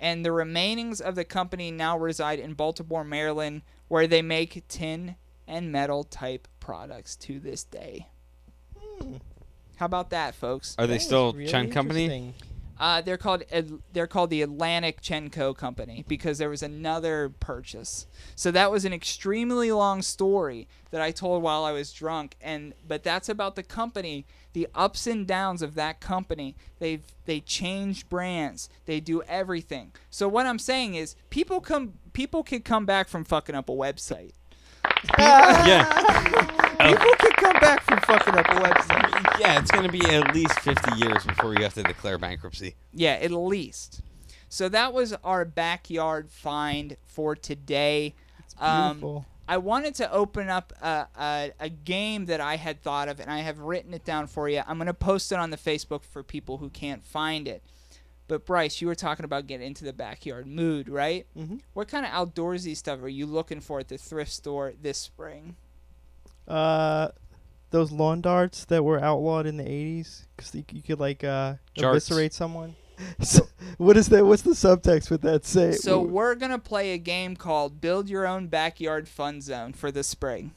[0.00, 5.16] and the remainings of the company now reside in Baltimore, Maryland, where they make tin
[5.46, 8.08] and metal type products to this day.
[9.76, 10.74] How about that, folks?
[10.78, 12.34] Are they That is still really Chein Company?
[12.80, 13.42] Uh, they're called
[13.92, 18.06] they're called the Atlantic Cheinco Company because there was another purchase.
[18.36, 22.74] So that was an extremely long story that I told while I was drunk, and
[22.86, 26.54] but that's about the company, the ups and downs of that company.
[26.78, 29.92] They've they change brands, they do everything.
[30.08, 33.72] So what I'm saying is, people come people can come back from fucking up a
[33.72, 34.32] website.
[35.18, 39.40] Yeah, People can come back from fucking up a website.
[39.40, 39.58] yeah.
[39.58, 42.76] It's gonna be at least fifty years before you have to declare bankruptcy.
[42.92, 44.00] Yeah, at least.
[44.48, 48.14] So that was our backyard find for today.
[48.58, 49.26] Um, Beautiful.
[49.46, 53.30] I wanted to open up a, a, a game that I had thought of, and
[53.30, 54.62] I have written it down for you.
[54.66, 57.62] I'm going to post it on the Facebook for people who can't find it.
[58.28, 61.26] But Bryce, you were talking about getting into the backyard mood, right?
[61.36, 61.60] Mhm.
[61.72, 65.56] What kind of outdoorsy stuff are you looking for at the thrift store this spring?
[66.46, 67.08] Uh,
[67.70, 71.54] those lawn darts that were outlawed in the '80s, because you, you could like uh
[71.76, 71.90] Jarts.
[71.90, 72.76] eviscerate someone.
[73.22, 73.46] So,
[73.78, 74.26] what is that?
[74.26, 75.70] What's the subtext with that say?
[75.70, 79.92] So Wh- we're gonna play a game called Build Your Own Backyard Fun Zone for
[79.92, 80.50] the spring.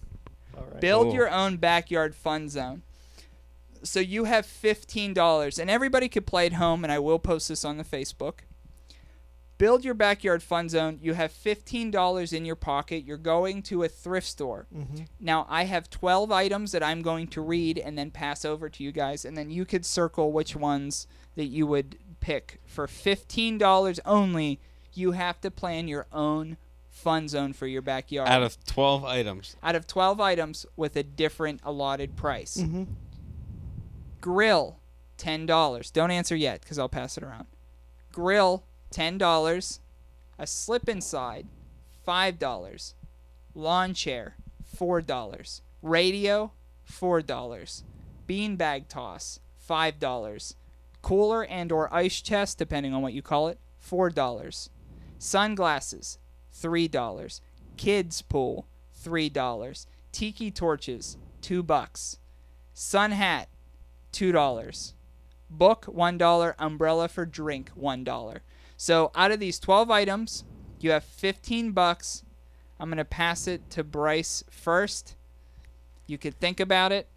[0.58, 0.82] All right.
[0.82, 1.14] Build Cool.
[1.14, 2.82] your own backyard fun zone.
[3.84, 7.48] So you have fifteen dollars, and everybody could play at home, and I will post
[7.50, 8.40] this on the Facebook.
[9.58, 10.98] Build your backyard fun zone.
[11.04, 13.04] You have fifteen dollars in your pocket.
[13.06, 14.66] You're going to a thrift store.
[14.76, 15.06] Mhm.
[15.20, 18.84] Now I have twelve items that I'm going to read and then pass over to
[18.84, 23.60] you guys, and then you could circle which ones that you would pick for fifteen
[23.60, 24.60] dollars only.
[24.94, 26.58] You have to plan your own
[26.90, 31.04] fun zone for your backyard Out of twelve items, out of 12 items with a
[31.04, 32.58] different allotted price.
[32.58, 32.88] Mhm.
[34.22, 34.80] Grill,
[35.18, 35.92] $10.
[35.92, 37.48] Don't answer yet because I'll pass it around.
[38.12, 39.80] Grill, $10.
[40.40, 41.48] A slip inside,
[42.08, 42.94] $5.
[43.54, 44.36] Lawn chair,
[44.78, 45.62] $4.
[45.82, 46.52] Radio,
[46.90, 47.84] $4.
[48.28, 50.56] Beanbag toss, $5.
[51.02, 54.70] Cooler and or ice chest, depending on what you call it, $4.
[55.18, 56.20] Sunglasses,
[56.56, 57.42] $3.
[57.78, 58.68] Kids pool,
[59.04, 59.86] $3.
[60.12, 62.18] Tiki torches, 2 bucks.
[62.74, 63.50] Sun hat,
[64.12, 64.94] two dollars.
[65.50, 66.56] Book one dollar.
[66.60, 68.42] Umbrella for drink one dollar.
[68.78, 70.44] So out of these twelve items,
[70.80, 72.24] you have fifteen bucks.
[72.80, 75.16] I'm gonna pass it to Bryce first.
[76.08, 77.08] You could think about it.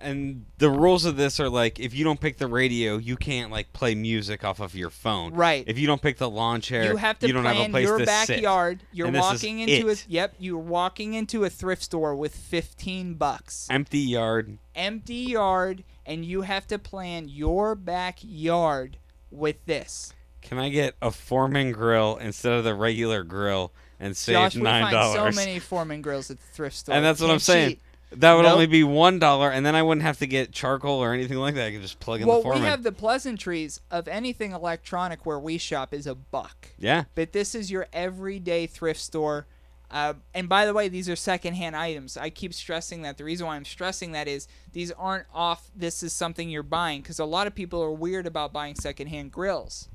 [0.00, 3.50] and the rules of this are like if you don't pick the radio, you can't
[3.50, 5.32] like play music off of your phone.
[5.32, 5.64] Right.
[5.66, 7.86] If you don't pick the lawn chair, You have to don't plan have a place
[7.86, 8.28] your to sit.
[8.28, 8.82] backyard.
[8.92, 10.04] You're And walking into it.
[10.06, 10.34] a yep.
[10.38, 13.66] You're walking into a thrift store with fifteen bucks.
[13.70, 14.58] Empty yard.
[14.74, 18.98] empty yard and you have to plan your backyard
[19.30, 20.12] with this.
[20.42, 24.62] Can I get a Foreman grill instead of the regular grill and save Josh, we
[24.62, 25.34] nine find dollars?
[25.34, 26.94] so many Foreman grills at the thrift store.
[26.94, 27.70] and that's what I'm saying.
[27.70, 27.80] cheat.
[28.20, 28.52] That would Nope.
[28.52, 31.56] only be one dollar, and then I wouldn't have to get charcoal or anything like
[31.56, 31.66] that.
[31.66, 32.62] I could just plug in Well, the Foreman.
[32.62, 36.68] we have the pleasantries of anything electronic where we shop is a buck.
[36.78, 39.46] yeah, But this is your everyday thrift store.
[39.94, 42.16] Uh, and by the way, these are secondhand items.
[42.16, 43.16] I keep stressing that.
[43.16, 45.70] The reason why I'm stressing that is these aren't off.
[45.76, 49.30] This is something you're buying because a lot of people are weird about buying secondhand
[49.30, 49.88] grills,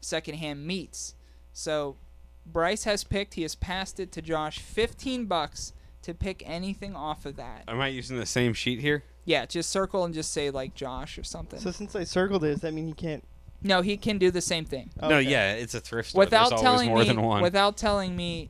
[0.00, 1.14] secondhand meats.
[1.54, 1.96] So
[2.44, 3.32] Bryce has picked.
[3.34, 4.58] He has passed it to Josh.
[4.58, 5.72] Fifteen bucks
[6.02, 7.64] to pick anything off of that.
[7.66, 9.04] am I using the same sheet here?
[9.24, 11.60] Yeah, just circle and just say like Josh or something.
[11.60, 13.24] So since I circled it, does that mean he can't?
[13.62, 14.90] no, he can do the same thing.
[15.00, 15.22] No, Okay.
[15.22, 16.20] yeah, it's a thrift store.
[16.20, 17.42] without There's always telling more me than one.
[17.42, 18.48] without telling me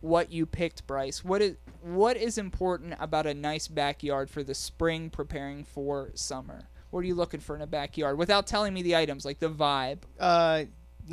[0.00, 4.54] what you picked Bryce what is what is important about a nice backyard for the
[4.54, 8.82] spring preparing for summer what are you looking for in a backyard without telling me
[8.82, 10.64] the items like the vibe Uh,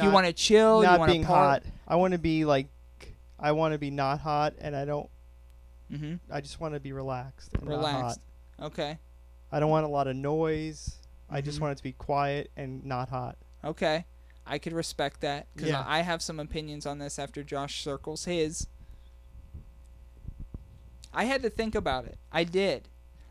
[0.02, 1.63] you want to chill you not want being hot.
[1.88, 2.67] I want to be like,
[3.39, 5.10] I want to be not hot, and I don't.
[5.89, 7.52] hmm I just want to be relaxed.
[7.54, 7.80] And Not hot.
[7.88, 8.19] relaxed
[8.62, 9.00] okay
[9.52, 10.98] I don't want a lot of noise.
[11.30, 11.62] I just Mhm.
[11.62, 13.38] want it to be quiet and not hot.
[13.63, 14.06] okay
[14.48, 15.84] i could respect that because Yeah.
[15.88, 18.67] I have some opinions on this after josh circles his
[21.15, 22.89] i had to think about it i did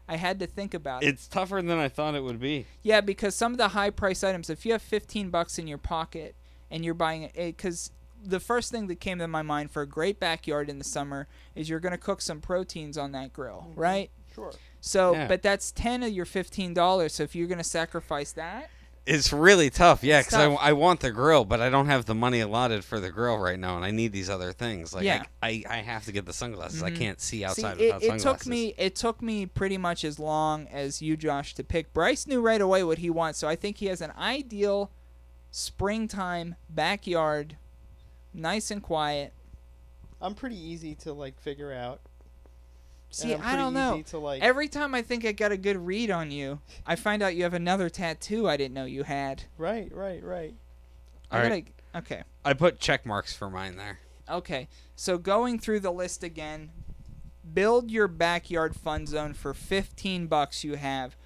[0.08, 2.66] i had to think about it it's tougher than I thought it would be.
[2.82, 5.78] Yeah, because some of the high price items, if you have 15 bucks in your
[5.78, 6.34] pocket
[6.70, 7.90] and you're buying it, eh, because
[8.22, 11.28] the first thing that came to my mind for a great backyard in the summer
[11.54, 13.80] is you're going to cook some proteins on that grill, mm-hmm.
[13.80, 14.10] right?
[14.34, 14.52] Sure.
[14.80, 15.28] So, Yeah.
[15.28, 17.10] but that's 10 of your $15.
[17.10, 18.70] So if you're going to sacrifice that,
[19.06, 20.46] It's really tough, yeah, because I.
[20.54, 23.58] I want the grill, but I don't have the money allotted for the grill right
[23.58, 24.94] now, and I need these other things.
[24.94, 25.24] Like, Yeah.
[25.42, 26.82] I, I, I have to get the sunglasses.
[26.82, 26.96] I Mhm.
[26.96, 28.22] can't see see, outside it, without it sunglasses.
[28.22, 31.92] took me it took me pretty much as long as you, Josh, to pick.
[31.92, 34.90] Bryce knew right away what he wants, so I think he has an ideal
[35.50, 37.56] springtime backyard,
[38.32, 39.32] nice and quiet.
[40.20, 42.00] I'm pretty easy to like figure out.
[43.14, 44.02] See, and I'm don't know.
[44.02, 47.22] To like, Every time I think I got a good read on you, I find
[47.22, 49.44] out you have another tattoo I didn't know you had.
[49.56, 50.54] right, right, right.
[51.30, 52.22] I All gotta, okay.
[52.44, 54.00] I put check marks for mine there.
[54.28, 56.72] Okay, so going through the list again,
[57.52, 61.16] build your backyard fun zone for 15 bucks you have.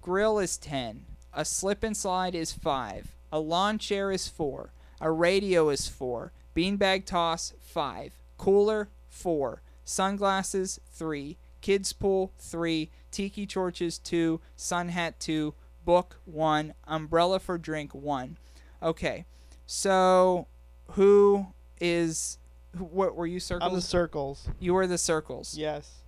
[0.00, 1.04] Grill is 10.
[1.34, 3.14] A slip and slide is 5.
[3.32, 4.72] A lawn chair is 4.
[5.02, 6.32] A radio is 4.
[6.56, 8.14] Beanbag toss 5.
[8.38, 9.60] Cooler 4.
[9.84, 11.36] Sunglasses 3.
[11.60, 12.90] Kids pool 3.
[13.10, 14.40] Tiki torches 2.
[14.56, 15.54] Sun hat 2.
[15.84, 16.74] Book 1.
[16.86, 18.38] Umbrella for drink 1.
[18.82, 19.24] Okay.
[19.66, 20.46] So
[20.92, 21.46] who
[21.80, 22.38] is
[22.76, 23.68] what were you circles?
[23.68, 24.48] I'm the circles.
[24.58, 25.56] you were the circles.
[25.56, 26.03] Yes.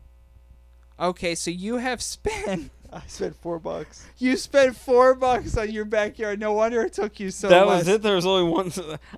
[0.99, 4.07] Okay, so you have spent I spent four bucks.
[4.17, 6.39] you spent four bucks on your backyard.
[6.41, 7.49] No wonder it took you so.
[7.49, 7.59] Long.
[7.59, 7.79] That less.
[7.81, 8.03] was it.
[8.03, 8.73] There was only one.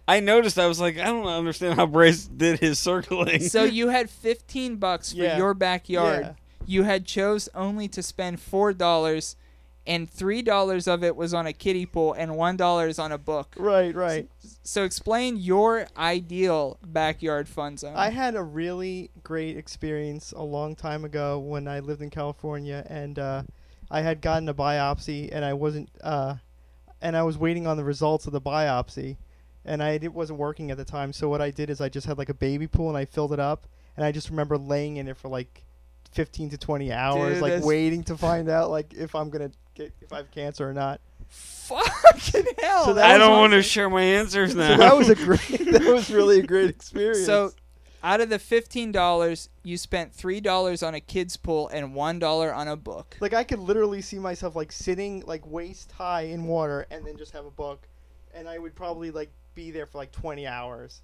[0.09, 0.59] I noticed.
[0.59, 3.41] I was like, I don't understand how Bryce did his circling.
[3.43, 5.37] So you had fifteen bucks for Yeah.
[5.37, 6.23] your backyard.
[6.23, 6.33] Yeah.
[6.67, 9.37] You had chose only to spend four dollars,
[9.89, 13.11] and three dollars of it was on a kiddie pool, and one dollar is on
[13.11, 13.55] a book.
[13.59, 14.29] Right, right.
[14.63, 17.97] So explain your ideal backyard fun zone.
[17.97, 22.87] I had a really great experience a long time ago when I lived in California,
[22.89, 23.43] and uh,
[23.91, 26.35] I had gotten a biopsy, and I wasn't, uh,
[27.01, 29.17] and I was waiting on the results of the biopsy,
[29.65, 31.15] and I it wasn't working at the time.
[31.15, 33.33] So what I did is I just had like a baby pool, and I filled
[33.33, 35.65] it up, and I just remember laying in it for like.
[36.13, 39.51] 15 to 20 hours Dude, like that's- waiting to find out like if I'm going
[39.51, 41.01] to get if I have cancer or not.
[41.29, 42.85] Fucking hell.
[42.87, 43.33] So I don't awesome.
[43.33, 44.69] want to share my answers now.
[44.69, 45.41] So that was a great
[45.73, 47.27] that was really a great experience.
[47.27, 47.53] So,
[48.03, 52.19] out of the fifteen dollars, you spent three dollars on a kids pool and one
[52.19, 53.17] dollar on a book.
[53.21, 57.17] Like I could literally see myself like sitting like waist high in water and then
[57.19, 57.87] just have a book,
[58.33, 61.03] and I would probably like be there for like 20 hours.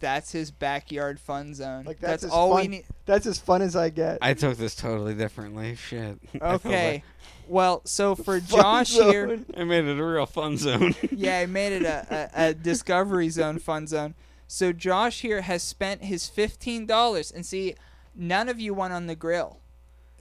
[0.00, 1.84] That's his backyard fun zone.
[1.84, 2.84] Like, that's that's his all we need.
[3.06, 4.18] That's as fun as I get.
[4.22, 5.74] I took this totally differently.
[5.76, 6.18] Shit.
[6.34, 7.02] I felt Okay.
[7.48, 9.46] Well, so for Fun Josh here, zone.
[9.54, 10.94] like I made it a real fun zone.
[11.10, 14.14] yeah, I made it a, a, a Discovery Zone fun zone.
[14.46, 17.74] So Josh here has spent his fifteen dollars, and see,
[18.14, 19.60] none of you went on the grill.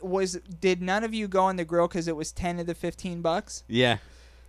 [0.02, 2.76] Was did none of you go on the grill because it was ten of the
[2.76, 3.64] fifteen bucks?
[3.68, 3.98] yeah.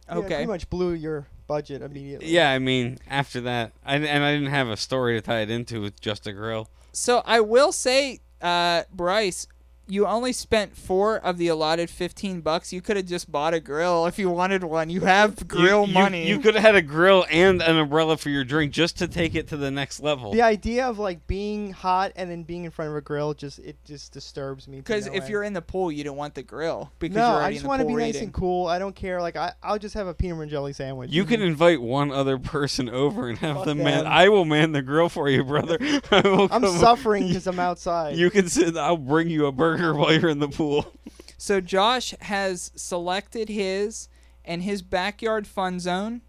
[0.08, 0.28] Yeah, Okay.
[0.28, 2.28] pretty much blew your budget immediately.
[2.28, 2.50] Yeah.
[2.50, 5.80] I mean, after that, I, and I didn't have a story to tie it into
[5.80, 6.68] with just a grill.
[6.92, 9.48] So I will say, uh, Bryce,
[9.88, 12.72] you only spent four of the allotted fifteen bucks.
[12.72, 14.90] You could have just bought a grill if you wanted one.
[14.90, 16.28] You have grill you, money.
[16.28, 19.34] You could have had a grill and an umbrella for your drink just to take
[19.34, 20.32] it to the next level.
[20.32, 23.58] The idea of like being hot and then being in front of a grill just
[23.60, 24.78] it just disturbs me.
[24.78, 25.30] Because no if end.
[25.30, 27.80] you're in the pool, you don't want the grill because no, you're I just want
[27.80, 28.12] to be rating.
[28.12, 28.66] nice and cool.
[28.66, 29.22] I don't care.
[29.22, 31.10] Like I, I'll just have a peanut and jelly sandwich.
[31.10, 34.06] You can invite one other person over and have Fuck them man.
[34.06, 35.78] I will man the grill for you, brother.
[36.10, 38.16] I will I'm suffering because I'm outside.
[38.16, 38.76] You can sit.
[38.76, 40.92] I'll bring you a burger while you're in the pool.
[41.36, 44.08] So Josh has selected his
[44.44, 46.22] and his backyard fun zone,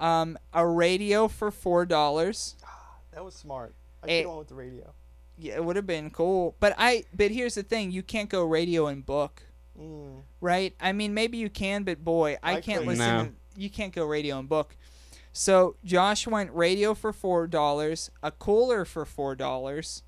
[0.00, 2.56] um, a radio for four dollars.
[3.12, 3.74] that was smart.
[4.02, 4.92] I should have went with the radio.
[5.36, 6.54] Yeah, it would have been cool.
[6.60, 9.42] But I but here's the thing, you can't go radio and book,
[9.78, 10.22] Mm.
[10.40, 10.72] right?
[10.80, 12.86] I mean maybe you can, but boy, I, I can't couldn't.
[12.98, 13.24] listen No.
[13.24, 14.76] to you can't go radio and book.
[15.32, 20.04] So Josh went radio for four dollars, a cooler for four dollars,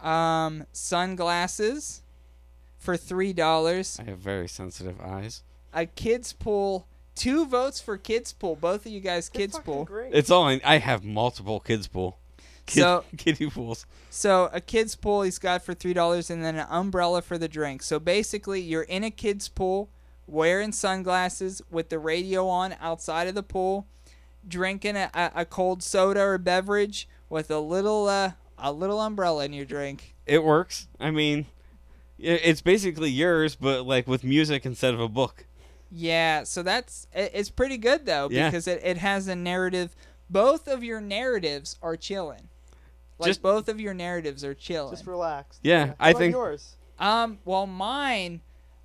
[0.00, 2.02] um, sunglasses
[2.78, 5.42] for three dollars, I have very sensitive eyes.
[5.72, 8.56] a kids pool, two votes for kids pool.
[8.56, 9.84] Both of you guys They're kids fucking pool.
[9.84, 10.14] Great.
[10.14, 10.44] It's all.
[10.44, 12.18] I, I have multiple kids pool.
[12.66, 13.86] Kid, So kiddie pools.
[14.10, 17.48] so a kids pool he's got for three dollars, and then an umbrella for the
[17.48, 17.82] drink.
[17.82, 19.90] So basically, you're in a kids pool,
[20.26, 23.86] wearing sunglasses with the radio on outside of the pool,
[24.46, 29.44] drinking a, a, a cold soda or beverage with a little uh, a little umbrella
[29.44, 30.14] in your drink.
[30.26, 30.88] It works.
[31.00, 31.46] I mean, i-
[32.18, 35.46] it's basically yours, but like with music instead of a book.
[35.90, 38.48] Yeah, so that's it's pretty good though Yeah.
[38.50, 39.94] because it, it has a narrative.
[40.28, 42.48] Both of your narratives are chilling.
[43.18, 44.92] Like Just- both of your narratives are chilling.
[44.92, 45.60] Just relaxed.
[45.62, 46.76] Yeah, How I about think- yours.
[46.98, 48.40] Um, well, mine,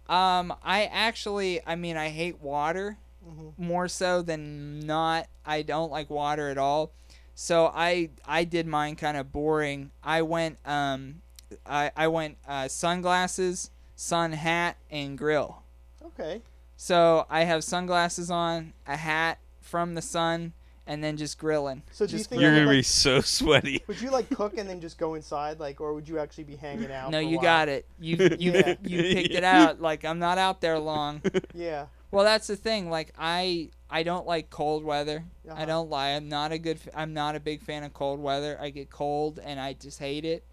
[0.07, 3.53] um, I actually, I mean, I hate water Mhm.
[3.57, 5.27] more so than not.
[5.45, 6.91] I don't like water at all.
[7.36, 9.89] So I, I did mine kind of boring.
[10.03, 11.22] I went, um,
[11.66, 15.64] I, I went uh, sunglasses, sun hat, and grill.
[16.06, 16.41] Okay.
[16.78, 20.54] So I have sunglasses on, a hat from the sun,
[20.86, 21.82] and then just grilling.
[21.91, 23.84] So do you Just think You're gonna be like, so sweaty.
[23.88, 26.56] Would you like cook and then just go inside, like, or would you actually be
[26.58, 27.10] hanging out?
[27.12, 27.43] No, for a you while?
[27.43, 27.86] got it.
[27.99, 28.76] You you Yeah.
[28.84, 29.82] you picked it out.
[29.82, 31.22] Like I'm not out there long.
[31.54, 31.86] Yeah.
[32.12, 32.89] Well, that's the thing.
[32.89, 35.24] Like I I don't like cold weather.
[35.47, 35.66] I Uh-huh.
[35.66, 36.10] don't lie.
[36.10, 36.80] I'm not a good.
[36.93, 38.58] I'm not a big fan of cold weather.
[38.62, 40.43] I get cold and I just hate it.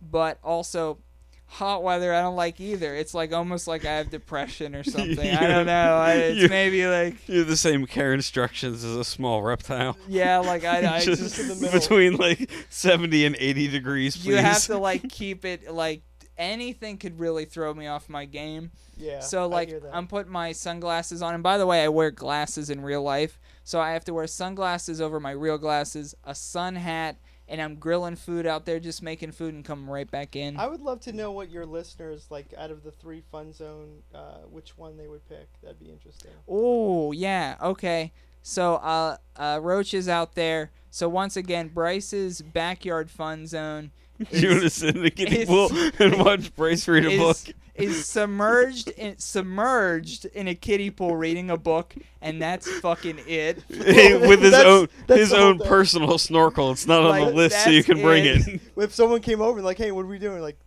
[0.00, 0.98] But also,
[1.46, 2.94] hot weather I don't like either.
[2.94, 5.18] It's like almost like I have depression or something.
[5.34, 6.04] I don't know.
[6.08, 9.96] It's You- maybe like You have the same care instructions as a small reptile.
[10.08, 11.80] yeah, like I, I Just just in the middle.
[11.80, 14.26] between like 70 and 80 degrees, please.
[14.26, 16.02] you have to like keep it like
[16.36, 18.70] anything could really throw me off my game.
[18.96, 19.20] Yeah.
[19.20, 19.72] So like.
[19.92, 23.38] I'm putting my sunglasses on, and by the way, I wear glasses in real life,
[23.64, 27.16] so I have to wear sunglasses over my real glasses, a sun hat,
[27.48, 30.58] and I'm grilling food out there, just making food and coming right back in.
[30.58, 34.02] I would love to know what your listeners like out of the three fun zone,
[34.14, 35.48] uh, which one they would pick.
[35.62, 36.32] That'd be interesting.
[36.46, 38.12] Oh yeah, okay.
[38.42, 40.70] So uh, uh, Roach is out there.
[40.90, 43.90] So once again, Bryce's backyard fun zone
[44.30, 47.36] you want to sit in the kiddie is- pool and watch Bryce read a book.
[47.74, 53.18] is, is submerged in submerged in a kiddie pool reading a book, and that's fucking
[53.26, 53.62] it.
[53.68, 55.68] with his That's- own that's his own thing.
[55.68, 56.72] personal snorkel.
[56.72, 58.48] It's not on the list, so you that's can bring it.
[58.48, 58.60] it.
[58.76, 60.40] If someone came over and like, hey, what are we doing?
[60.40, 60.58] Like,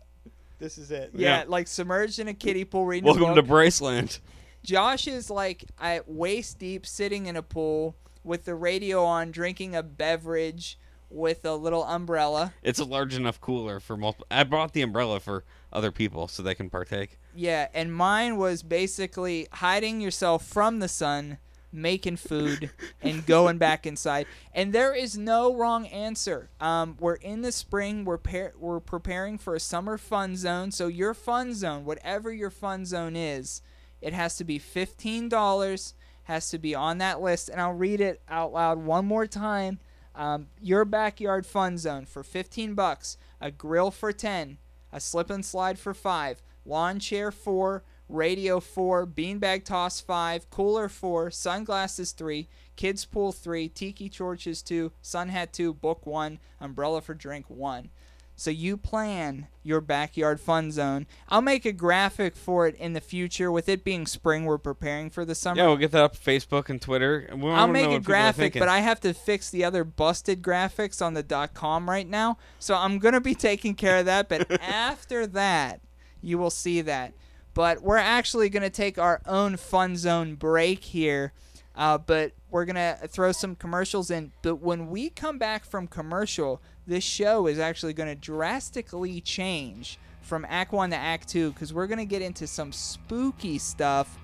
[0.59, 1.11] this is it.
[1.13, 1.43] Yeah, Yeah.
[1.47, 3.51] like submerged in a kiddie pool reading Welcome a to book.
[3.51, 4.19] Bryceland.
[4.63, 9.75] Josh is like at waist deep, sitting in a pool with the radio on, drinking
[9.75, 10.77] a beverage
[11.11, 12.53] with a little umbrella.
[12.63, 14.27] It's a large enough cooler for multiple.
[14.31, 17.19] I brought the umbrella for other people so they can partake.
[17.35, 21.37] Yeah, and mine was basically hiding yourself from the sun,
[21.71, 22.69] making food,
[23.01, 24.25] and going back inside.
[24.53, 26.49] And there is no wrong answer.
[26.59, 28.05] Um, we're in the spring.
[28.05, 30.71] We're par- we're preparing for a summer fun zone.
[30.71, 33.61] So your fun zone, whatever your fun zone is,
[34.01, 35.93] it has to be fifteen dollars.
[36.25, 39.79] Has to be on that list, and I'll read it out loud one more time.
[40.15, 43.17] Um, your backyard fun zone for fifteen bucks.
[43.39, 44.57] A grill for ten
[44.91, 50.89] a slip and slide for five, lawn chair four, radio four, beanbag toss five, cooler
[50.89, 57.01] four, sunglasses three, kids pool three, tiki torches two, sun hat two, book one, umbrella
[57.01, 57.89] for drink one.
[58.35, 61.05] So you plan your backyard fun zone.
[61.29, 63.51] I'll make a graphic for it in the future.
[63.51, 65.61] With it being spring, we're preparing for the summer.
[65.61, 67.29] Yeah, we'll get that up Facebook and Twitter.
[67.35, 69.83] we I'll make a what people are graphic, but I have to fix the other
[69.83, 72.37] busted graphics on the dot .com right now.
[72.57, 74.27] So I'm gonna be taking care of that.
[74.27, 75.81] But after that,
[76.21, 77.13] you will see that.
[77.53, 81.33] But we're actually gonna take our own fun zone break here.
[81.75, 84.31] Uh, but we're gonna throw some commercials in.
[84.41, 86.61] But when we come back from commercial,
[86.91, 91.87] this show is actually gonna drastically change from Act One to Act Two because we're
[91.87, 94.17] gonna get into some spooky stuff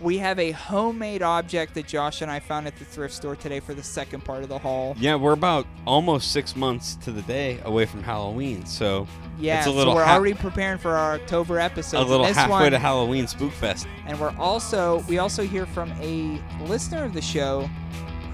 [0.00, 3.58] we have a homemade object that Josh and I found at the thrift store today
[3.58, 4.94] for the second part of the haul.
[4.96, 9.08] Yeah, we're about almost six months to the day away from Halloween, so
[9.40, 9.94] Yeah, it's a little.
[9.94, 11.98] so we're ha- already preparing for our October episode.
[11.98, 13.86] a little this halfway one, to Halloween Spookfest.
[14.06, 17.68] and we're also we also hear from a listener of the show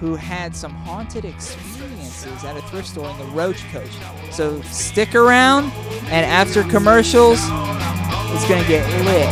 [0.05, 3.89] who had some haunted experiences at a thrift store in the Roach Coach.
[4.29, 5.71] So stick around,
[6.13, 9.25] and after commercials, it's gonna get lit.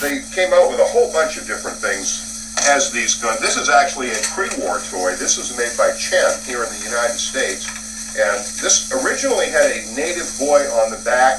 [0.00, 3.40] They came out with a whole bunch of different things as these guns.
[3.40, 5.16] This is actually a pre-war toy.
[5.16, 7.87] This was made by Chein here in the United States,
[8.18, 11.38] and this originally had a native boy on the back,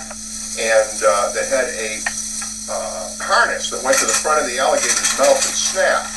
[0.56, 2.00] and uh, that had a
[2.72, 6.08] uh, harness that went to the front of the alligator's mouth and snapped.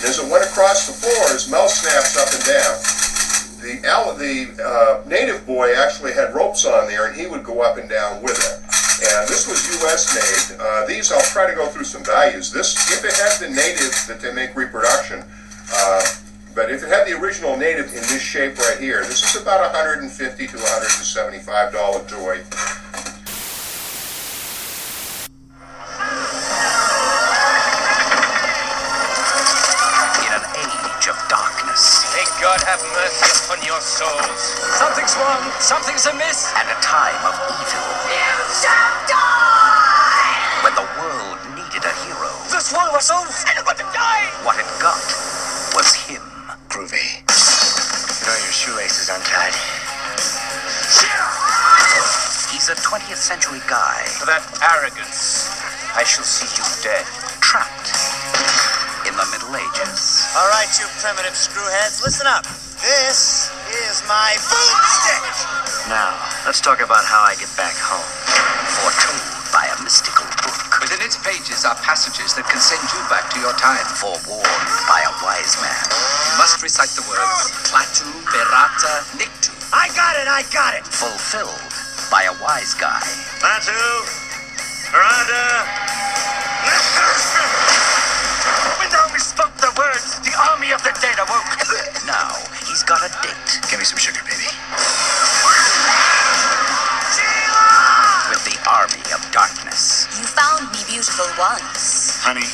[0.00, 2.74] And as it went across the floor, his mouth snaps up and down.
[3.60, 3.76] The,
[4.16, 7.88] the uh, native boy actually had ropes on there, and he would go up and
[7.88, 8.56] down with it.
[8.96, 10.16] And this was U.S.
[10.16, 10.56] made.
[10.56, 12.52] Uh, these, I'll try to go through some values.
[12.52, 15.24] This, if it had the native that they make reproduction,
[15.74, 16.00] uh,
[16.56, 19.60] but if it had the original native in this shape right here, this is about
[19.60, 22.40] 150 to 175 dollar toy.
[30.24, 34.40] in an age of darkness May God have mercy upon your souls.
[34.80, 35.44] Something's wrong.
[35.60, 36.56] Something's amiss.
[36.56, 37.86] and a time of evil.
[38.08, 38.32] You
[38.64, 40.64] shall die!
[40.64, 43.28] When the world needed a hero, This one of us all.
[43.28, 44.24] I'm about to die.
[44.44, 45.35] what it got
[49.06, 49.54] shoelaces untied.
[52.50, 55.50] He's a 20th century guy For that arrogance,
[55.94, 57.04] I shall see you dead.
[57.40, 57.94] trapped
[59.06, 60.26] in the Middle Ages.
[60.34, 62.44] All right, you primitive screwheads, listen up.
[62.82, 63.50] This
[63.86, 65.88] is my boomstick.
[65.88, 68.02] Now, let's talk about how I get back home.
[68.02, 69.25] Foretold by a mystical book.
[70.96, 75.04] Within its pages are passages that can send you back to your time, forewarned by
[75.04, 75.84] a wise man.
[75.92, 79.52] You must recite the words Klaatu, Barada, Nikto.
[79.76, 80.88] I got it, I got it!
[80.88, 81.52] Fulfilled
[82.08, 83.04] by a wise guy.
[83.44, 83.76] Klaatu,
[84.88, 85.68] Barada,
[88.80, 91.52] When the words, the army of the dead awoke.
[92.08, 92.32] Now,
[92.64, 93.60] he's got a date.
[93.68, 94.48] Give me some sugar, baby.
[98.32, 99.95] With the army of darkness.
[102.20, 102.44] Honey,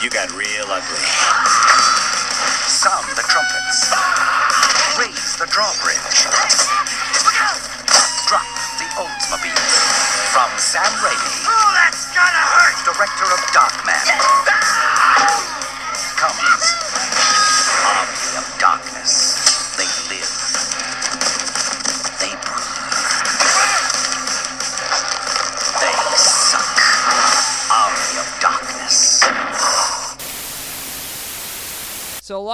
[0.00, 1.04] you got real ugly.
[2.64, 3.92] Sound the trumpets.
[4.96, 6.00] Raise the drawbridge.
[8.24, 8.48] Drop
[8.80, 9.52] the Oldsmobile.
[10.32, 11.44] From Sam Raimi.
[11.44, 12.76] Oh, that's gonna hurt!
[12.88, 14.04] Director of Darkman.
[16.16, 16.73] Comes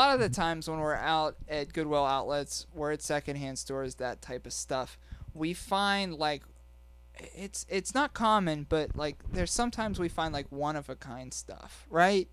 [0.01, 4.23] lot of the times when we're out at Goodwill outlets, we're at secondhand stores, that
[4.23, 4.99] type of stuff,
[5.35, 6.43] we find like
[7.35, 11.35] it's it's not common, but like there's sometimes we find like one of a kind
[11.35, 12.29] stuff, right?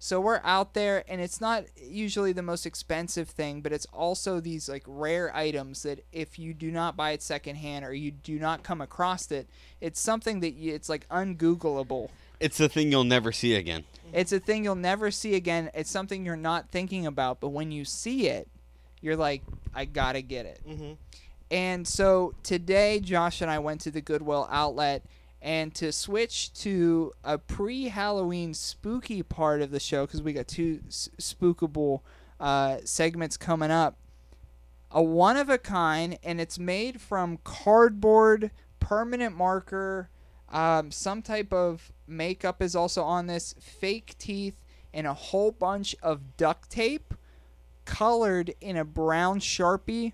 [0.00, 4.40] So we're out there and it's not usually the most expensive thing, but it's also
[4.40, 8.36] these like rare items that if you do not buy it secondhand or you do
[8.40, 9.48] not come across it,
[9.80, 12.08] it's something that you, it's like ungoogleable.
[12.40, 13.84] It's the thing you'll never see again.
[14.12, 15.70] It's a thing you'll never see again.
[15.74, 18.48] It's something you're not thinking about, but when you see it,
[19.00, 19.42] you're like,
[19.74, 20.60] I gotta get it.
[20.68, 20.96] Mhm.
[21.50, 25.02] And so today, Josh and I went to the Goodwill outlet,
[25.40, 30.80] and to switch to a pre-Halloween spooky part of the show because we got two
[30.86, 32.00] s- spookable
[32.38, 33.96] uh, segments coming up.
[34.92, 40.10] A one of a kind, and it's made from cardboard, permanent marker,
[40.50, 44.54] um, some type of makeup is also on this, fake teeth,
[44.94, 47.14] and a whole bunch of duct tape
[47.84, 50.12] colored in a brown sharpie.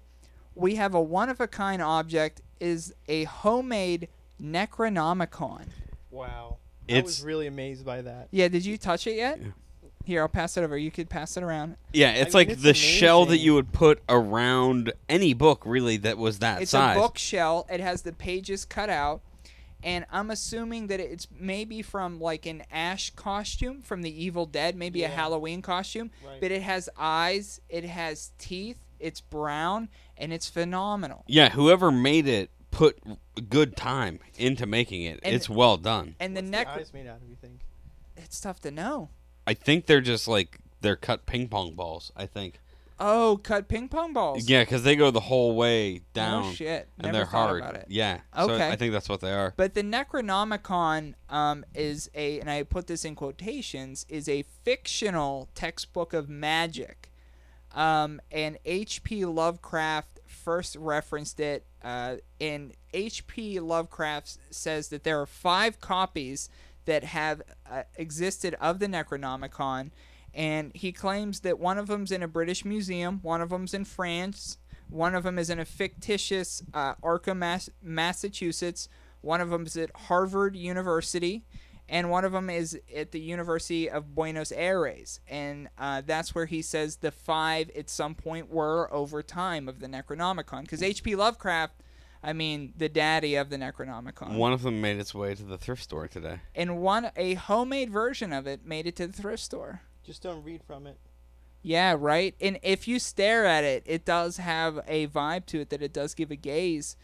[0.54, 4.08] We have a one of a kind object is a homemade
[4.42, 5.66] Necronomicon.
[6.10, 6.56] Wow.
[6.88, 8.28] I It's- was really amazed by that.
[8.30, 9.38] Yeah, did you touch it yet?
[10.04, 10.78] Here, I'll pass it over.
[10.78, 11.76] You could pass it around.
[11.92, 13.44] Yeah, it's mean, like it's the shell that amazing.
[13.44, 16.62] you would put around any book, really, that was that size.
[16.62, 16.96] It's size.
[16.96, 17.66] a bookshell.
[17.70, 19.20] It has the pages cut out,
[19.82, 24.76] and I'm assuming that it's maybe from like an Ash costume from the Evil Dead,
[24.76, 26.10] maybe a Halloween costume.
[26.26, 26.40] Right.
[26.40, 31.24] But it has eyes, it has teeth, it's brown, and it's phenomenal.
[31.26, 32.98] Yeah, whoever made it put
[33.48, 35.20] good time into making it.
[35.22, 36.16] And- it's well done.
[36.18, 37.60] And the What's neck, the eyes made out of, you think?
[38.16, 39.10] it's tough to know.
[39.46, 42.12] I think they're just like they're cut ping pong balls.
[42.16, 42.60] I think.
[43.00, 44.48] Oh, cut ping pong balls.
[44.48, 46.42] Yeah, because they go the whole way down.
[46.44, 46.88] No shit.
[46.98, 47.62] And Never they're thought hard.
[47.62, 47.86] about it.
[47.88, 48.20] Yeah.
[48.36, 48.68] So Okay.
[48.70, 49.54] I think that's what they are.
[49.56, 55.48] But the Necronomicon um, is a, and I put this in quotations, is a fictional
[55.54, 57.10] textbook of magic.
[57.74, 59.24] Um, and H.P.
[59.26, 61.66] Lovecraft first referenced it.
[61.82, 63.60] Uh, and H.P.
[63.60, 66.48] Lovecraft says that there are five copies
[66.86, 69.90] that have uh, existed of the Necronomicon.
[70.38, 73.84] And he claims that one of them's in a British museum, one of them's in
[73.84, 74.56] France,
[74.88, 78.88] one of them is in a fictitious uh, Arkham, Mass- Massachusetts.
[79.20, 81.44] One of them is at Harvard University,
[81.88, 85.18] and one of them is at the University of Buenos Aires.
[85.28, 89.80] And uh, that's where he says the five at some point were over time of
[89.80, 90.62] the Necronomicon.
[90.62, 91.16] Because H.P.
[91.16, 91.82] Lovecraft,
[92.22, 94.36] I mean, the daddy of the Necronomicon.
[94.36, 96.38] One of them made its way to the thrift store today.
[96.54, 99.80] and one, a homemade version of it, made it to the thrift store.
[100.08, 100.96] Just don't read from it.
[101.60, 102.34] Yeah, right.
[102.40, 105.92] And if you stare at it, it does have a vibe to it that it
[105.92, 106.96] does give a gaze.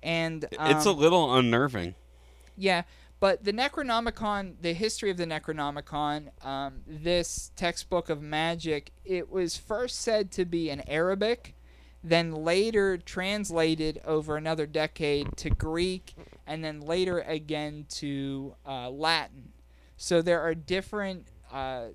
[0.00, 1.96] And it's a um, little unnerving.
[2.56, 2.82] Yeah,
[3.18, 9.56] but the Necronomicon, the history of the Necronomicon, um, this textbook of magic, it was
[9.56, 11.56] first said to be in Arabic,
[12.04, 16.14] then later translated over another decade to Greek,
[16.46, 19.50] and then later again to uh, Latin.
[19.96, 21.86] So there are different uh,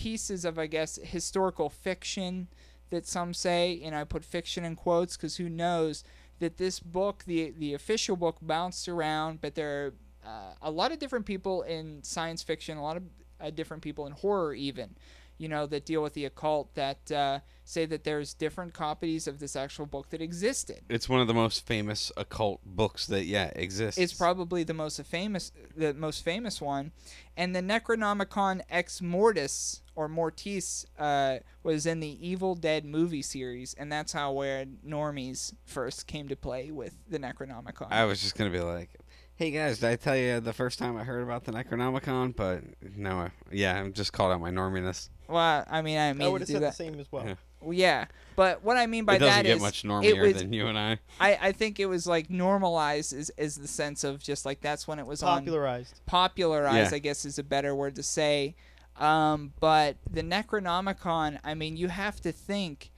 [0.00, 2.48] pieces of, I guess, historical fiction
[2.88, 6.04] that some say, and I put fiction in quotes because who knows
[6.38, 9.92] that this book, the the official book, bounced around, but there are
[10.24, 13.02] uh, a lot of different people in science fiction, a lot of
[13.40, 14.96] uh, different people in horror, even,
[15.36, 19.38] you know, that deal with the occult that uh, say that there's different copies of
[19.38, 20.80] this actual book that existed.
[20.88, 23.98] It's one of the most famous occult books that yeah exists.
[23.98, 26.92] It's probably the most famous, the most famous one,
[27.36, 33.74] and the Necronomicon Ex Mortis or Mortis uh, was in the Evil Dead movie series,
[33.74, 37.88] and that's how where normies first came to play with the Necronomicon.
[37.90, 38.88] I was just gonna be like,
[39.36, 42.62] "Hey guys, did I tell you the first time I heard about the Necronomicon?" But
[42.96, 45.10] no, I, yeah, I'm just called out my norminess.
[45.28, 46.70] well, I mean, I I would have said that.
[46.70, 47.26] the same as well.
[47.26, 47.34] Yeah.
[47.60, 49.84] Well, yeah, but what I mean by that is it doesn't that get is much
[49.84, 50.98] it normier was, than you and I.
[51.20, 54.88] I, I think it was like normalized is, is the sense of just like that's
[54.88, 56.00] when it was on Popularized.
[56.06, 56.96] popularized, Yeah.
[56.96, 58.54] I guess is a better word to say.
[59.00, 62.90] Um, but the Necronomicon, I mean, you have to think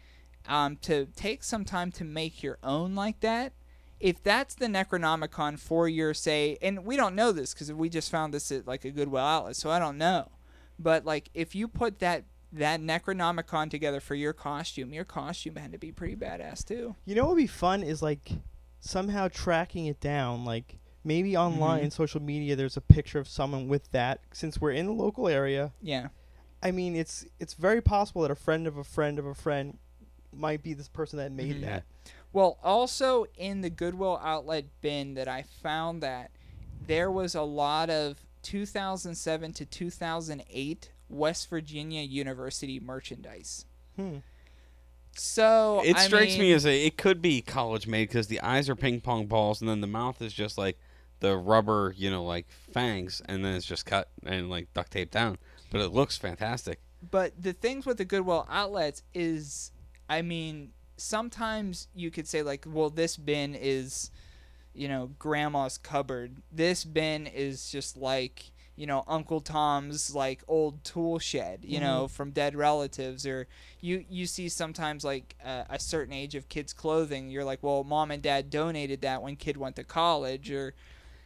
[0.49, 3.53] um, to take some time to make your own like that.
[4.01, 8.11] If that's the Necronomicon for your say, and we don't know this because we just
[8.11, 10.33] found this at like a Goodwill outlet, so I don't know.
[10.77, 15.71] But like if you put that that Necronomicon together for your costume, your costume had
[15.71, 16.97] to be pretty badass too.
[17.07, 18.33] You know what would be fun is like
[18.81, 20.45] somehow tracking it down.
[20.45, 21.93] Like maybe online, Mhm.
[21.93, 24.21] social media, there's a picture of someone with that.
[24.33, 26.09] Since we're in the local area, Yeah.
[26.63, 29.79] I mean, it's it's very possible that a friend of a friend of a friend
[30.33, 31.61] might be this person that made Mhm.
[31.63, 31.85] that.
[32.33, 36.31] Well, also in the Goodwill outlet bin that I found that
[36.87, 43.67] there was a lot of 2007 to 2008 West Virginia University merchandise.
[43.97, 44.19] Hmm.
[45.15, 48.41] So It I strikes mean, me as a it could be college made because the
[48.41, 50.79] eyes are ping pong balls and then the mouth is just like
[51.23, 55.13] the rubber, you know, like fangs, and then it's just cut and like duct taped
[55.13, 55.39] down.
[55.71, 56.81] But it looks fantastic.
[57.11, 59.71] But the things with the Goodwill outlets is,
[60.09, 64.11] I mean, sometimes you could say like, well, this bin is,
[64.75, 66.43] you know, grandma's cupboard.
[66.51, 72.09] This bin is just like, you know, Uncle Tom's like old tool shed, you know,
[72.09, 73.25] from dead relatives.
[73.27, 73.47] Or
[73.81, 77.31] you you see sometimes like uh, a certain age of kids' clothing.
[77.31, 80.75] You're like, well, mom and dad donated that when kid went to college or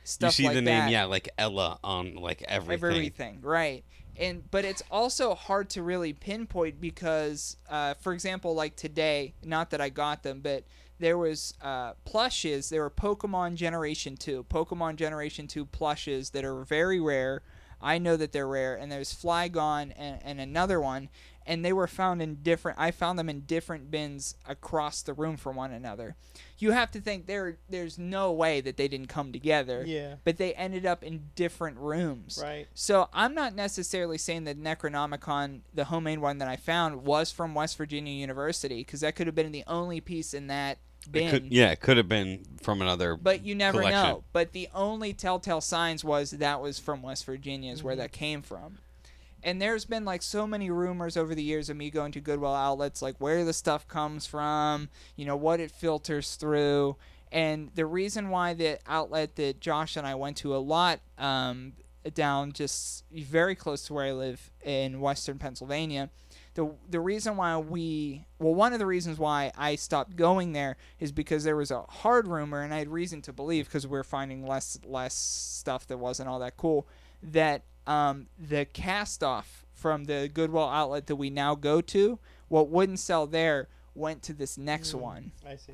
[0.06, 0.84] stuff you see like the that.
[0.84, 2.90] name, yeah, like Ella on like everything.
[2.90, 3.84] everything right.
[4.18, 9.70] And but it's also hard to really pinpoint because uh, for example like today not
[9.70, 10.64] that i got them but
[10.98, 12.70] there was uh, plushes.
[12.70, 17.42] There were pokemon generation 2 pokemon generation 2 plushes that are very rare.
[17.80, 18.74] I know that they're rare.
[18.74, 21.08] And there's flygon and, and another one
[21.46, 25.36] and they were found in different i found them in different bins across the room
[25.36, 26.16] from one another
[26.58, 30.16] you have to think there there's no way that they didn't come together Yeah.
[30.24, 32.66] but they ended up in different rooms Right.
[32.74, 37.54] so I'm not necessarily saying that Necronomicon, the homemade one that I found, was from
[37.54, 40.78] West Virginia University because that could have been the only piece in that
[41.10, 41.28] bin.
[41.28, 43.16] It could, yeah, it could have been from another.
[43.16, 44.02] But you never collection.
[44.02, 44.24] know.
[44.32, 48.00] But the only telltale signs was that was from West Virginia is where Mm-hmm.
[48.02, 48.78] that came from.
[49.46, 52.52] And there's been like so many rumors over the years of me going to Goodwill
[52.52, 56.96] outlets, like where the stuff comes from, you know, what it filters through.
[57.30, 61.74] And the reason why the outlet that Josh and I went to a lot um,
[62.12, 66.10] down just very close to where I live in Western Pennsylvania,
[66.54, 70.76] the the reason why we well one of the reasons why I stopped going there
[70.98, 73.96] is because there was a hard rumor and I had reason to believe because we
[73.96, 76.88] are finding less less stuff that wasn't all that cool
[77.22, 82.18] that um, the cast off from the Goodwill outlet that we now go to
[82.48, 85.72] what wouldn't sell there went to this next one I see.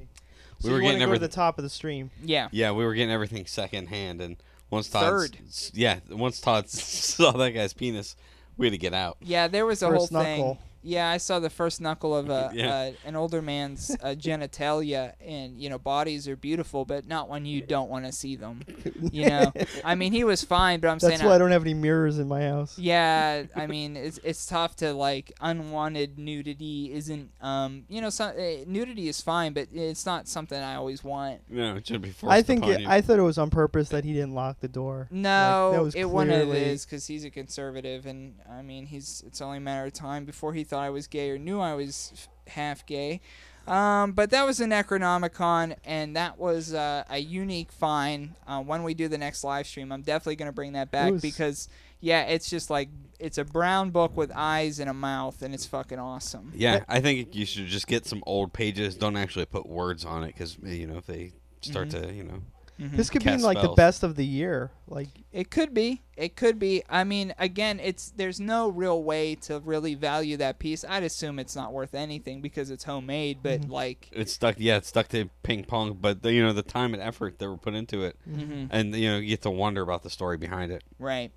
[0.63, 2.11] We were you getting to go to the top of the stream.
[2.23, 4.37] yeah Yeah, we were getting everything secondhand, and
[4.71, 5.37] once Todd, Third.
[5.75, 8.17] yeah, once Todd saw that guy's penis,
[8.57, 9.17] we had to get out.
[9.21, 10.59] Yeah, there was a First whole thing.
[10.83, 10.91] Knuckle.
[10.91, 12.75] Yeah, I saw the first knuckle of a, Yeah.
[12.75, 17.47] uh, an older man's uh, genitalia, and you know, bodies are beautiful, but not when
[17.47, 18.61] you don't want to see them.
[19.13, 19.53] You know,
[19.85, 21.63] I mean, he was fine, but I'm That's saying, that's why uh, I don't have
[21.63, 22.79] any mirrors in my house.
[22.79, 28.27] yeah, I mean, it's it's tough to like unwanted nudity isn't um you know so,
[28.27, 31.41] uh, nudity is fine, but it's not something I always want.
[31.51, 32.89] No, it should be forced I think upon it, you.
[32.89, 35.09] I thought it was on purpose that he didn't lock the door.
[35.11, 38.63] Like, No, that was it wouldn't have clearly- is because he's a conservative, and I
[38.63, 41.39] mean, he's it's only a matter of time before he thought I was gay or
[41.39, 43.21] knew I was half gay.
[43.67, 48.35] Um, but that was a Necronomicon, and that was uh, a unique find.
[48.47, 51.23] Uh, when we do the next live stream, I'm definitely gonna bring that back was-
[51.23, 51.69] because
[52.01, 52.89] yeah, it's just like
[53.21, 56.51] it's a brown book with eyes and a mouth, and it's fucking awesome.
[56.57, 58.97] yeah, I think you should just get some old pages.
[58.97, 62.09] Don't actually put words on it because you know if they start Mm-hmm.
[62.09, 62.43] to you know.
[62.79, 64.73] This could be Cast like the best of the year.
[64.89, 66.03] Like It could be.
[66.17, 66.83] It could be.
[66.89, 70.85] I mean, again, it's there's no real way to really value that piece.
[70.89, 73.71] I'd assume it's not worth anything because it's homemade, but Mm-hmm.
[73.71, 74.57] like It's stuck.
[74.59, 77.49] Yeah, it's stuck to ping pong, but the, you know the time and effort that
[77.49, 78.67] were put into it, Mm-hmm.
[78.71, 80.83] and you know you get to wonder about the story behind it.
[80.99, 81.31] right.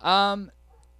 [0.00, 0.50] Um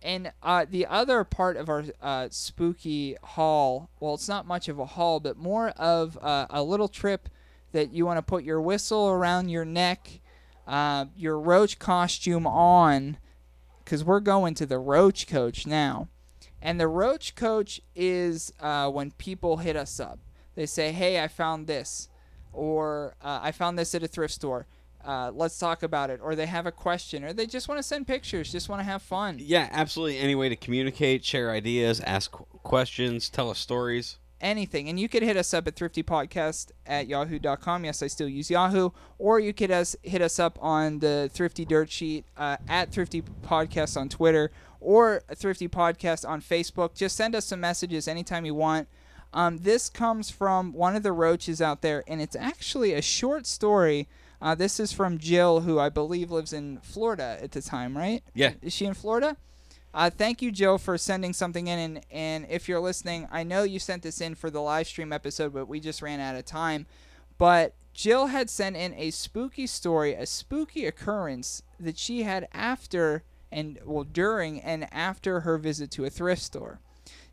[0.03, 4.79] and uh, the other part of our uh, spooky haul, well, it's not much of
[4.79, 7.31] a haul, but more of uh, a little trip
[7.75, 10.21] that you want to put your whistle around your neck,
[10.67, 13.19] uh, your roach costume on,
[13.85, 16.09] because we're going to the roach coach now.
[16.63, 20.19] And the roach coach is uh, when people hit us up.
[20.55, 22.09] They say, "Hey, I found this,"
[22.53, 24.67] or uh, "I found this at a thrift store.
[25.05, 27.83] Uh, let's talk about it." Or they have a question, or they just want to
[27.83, 29.39] send pictures, just want to have fun.
[29.41, 30.19] Yeah, absolutely.
[30.19, 34.19] Any way to communicate, share ideas, ask questions, tell us stories.
[34.45, 34.89] Anything.
[34.89, 37.85] And you could hit us up at thriftypodcast at yahoo.com.
[37.85, 38.91] Yes, I still use Yahoo.
[39.19, 43.23] Or you could us, hit us up on the Thrifty Dirt Sheet uh, at Thrifty
[43.23, 46.95] Podcast on Twitter or Thrifty Podcast on Facebook.
[46.95, 48.87] Just send us some messages anytime you want.
[49.33, 53.47] Um, this comes from one of the roaches out there, and it's actually a short
[53.47, 54.09] story.
[54.41, 58.23] Uh, this is from Jill, who I believe lives in Florida at the time, right?
[58.35, 58.53] Yeah.
[58.63, 59.37] Is she in Florida?
[59.95, 61.79] Uh, thank you, Jill, for sending something in.
[61.79, 65.13] And, and if you're listening, I know you sent this in for the live stream
[65.13, 66.87] episode, but we just ran out of time.
[67.39, 73.23] But Jill had sent in a spooky story, a spooky occurrence that she had after
[73.53, 76.81] and, well, during and after her visit to a thrift store.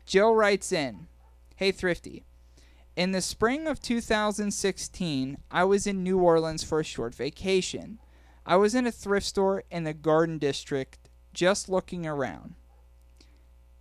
[0.06, 1.08] Jill writes in
[1.56, 2.22] Hey, Thrifty.
[2.94, 7.98] In the spring of 2016, I was in New Orleans for a short vacation.
[8.46, 10.98] I was in a thrift store in the Garden District
[11.32, 12.54] just looking around.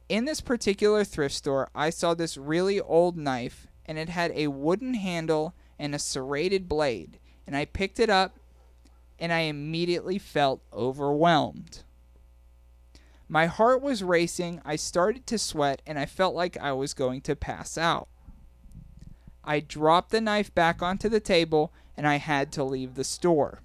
[0.09, 4.47] In this particular thrift store, I saw this really old knife, and it had a
[4.47, 7.17] wooden handle and a serrated blade.
[7.47, 8.37] And I picked it up,
[9.19, 11.83] and I immediately felt overwhelmed.
[13.29, 17.21] My heart was racing, I started to sweat, and I felt like I was going
[17.21, 18.09] to pass out.
[19.43, 23.61] I dropped the knife back onto the table, and I had to leave the store.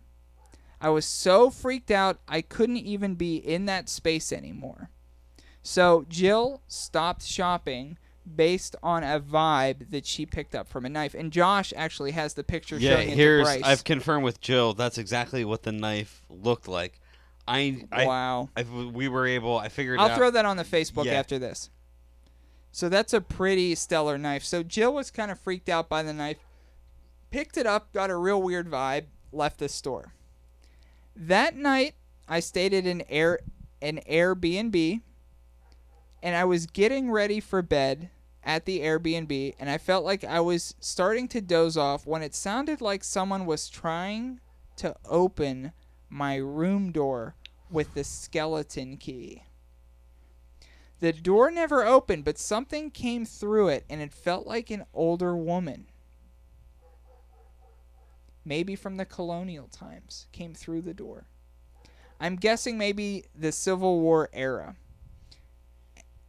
[0.81, 4.91] I was so freaked out I couldn't even be in that space anymore.
[5.63, 7.99] So Jill stopped shopping
[8.35, 11.15] based on a vibe that she picked up from a knife.
[11.15, 13.63] And Josh actually has the picture Yeah, showing it here's Bryce.
[13.65, 14.75] I've confirmed with Jill.
[14.75, 17.01] That's exactly what the knife looked like.
[17.49, 18.49] I, I Wow.
[18.57, 19.57] I, we were able.
[19.59, 20.01] I figured.
[20.01, 21.15] I'll out, throw that on the Facebook Yeah.
[21.15, 21.71] after this.
[22.73, 24.45] So that's a pretty stellar knife.
[24.45, 26.39] So Jill was kind of freaked out by the knife,
[27.31, 30.13] picked it up, got a real weird vibe, left the store.
[31.17, 31.95] That night,
[32.29, 33.41] I stayed at an air
[33.81, 35.01] an Airbnb,
[36.23, 38.11] and I was getting ready for bed
[38.45, 42.35] at the Airbnb, and I felt like I was starting to doze off when it
[42.35, 44.41] sounded like someone was trying
[44.77, 45.73] to open
[46.11, 47.35] my room door
[47.71, 49.43] with the skeleton key.
[51.01, 55.37] The door never opened, but something came through it, and it felt like an older
[55.37, 55.87] woman.
[58.47, 61.27] Maybe from the colonial times, came through the door.
[62.21, 64.77] I'm guessing maybe the Civil War era.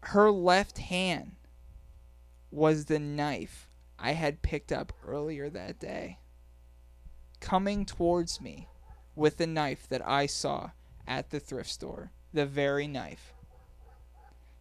[0.01, 1.33] Her left hand
[2.49, 6.17] was the knife I had picked up earlier that day.
[7.39, 8.67] Coming towards me
[9.15, 10.71] with the knife that I saw
[11.07, 12.11] at the thrift store.
[12.33, 13.31] The very knife.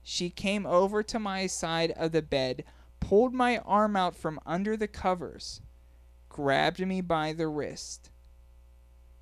[0.02, 2.64] She came over to my side of the bed,
[3.00, 5.62] pulled my arm out from under the covers,
[6.36, 8.10] grabbed me by the wrist,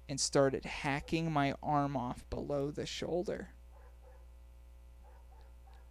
[0.09, 3.51] and started hacking my arm off below the shoulder.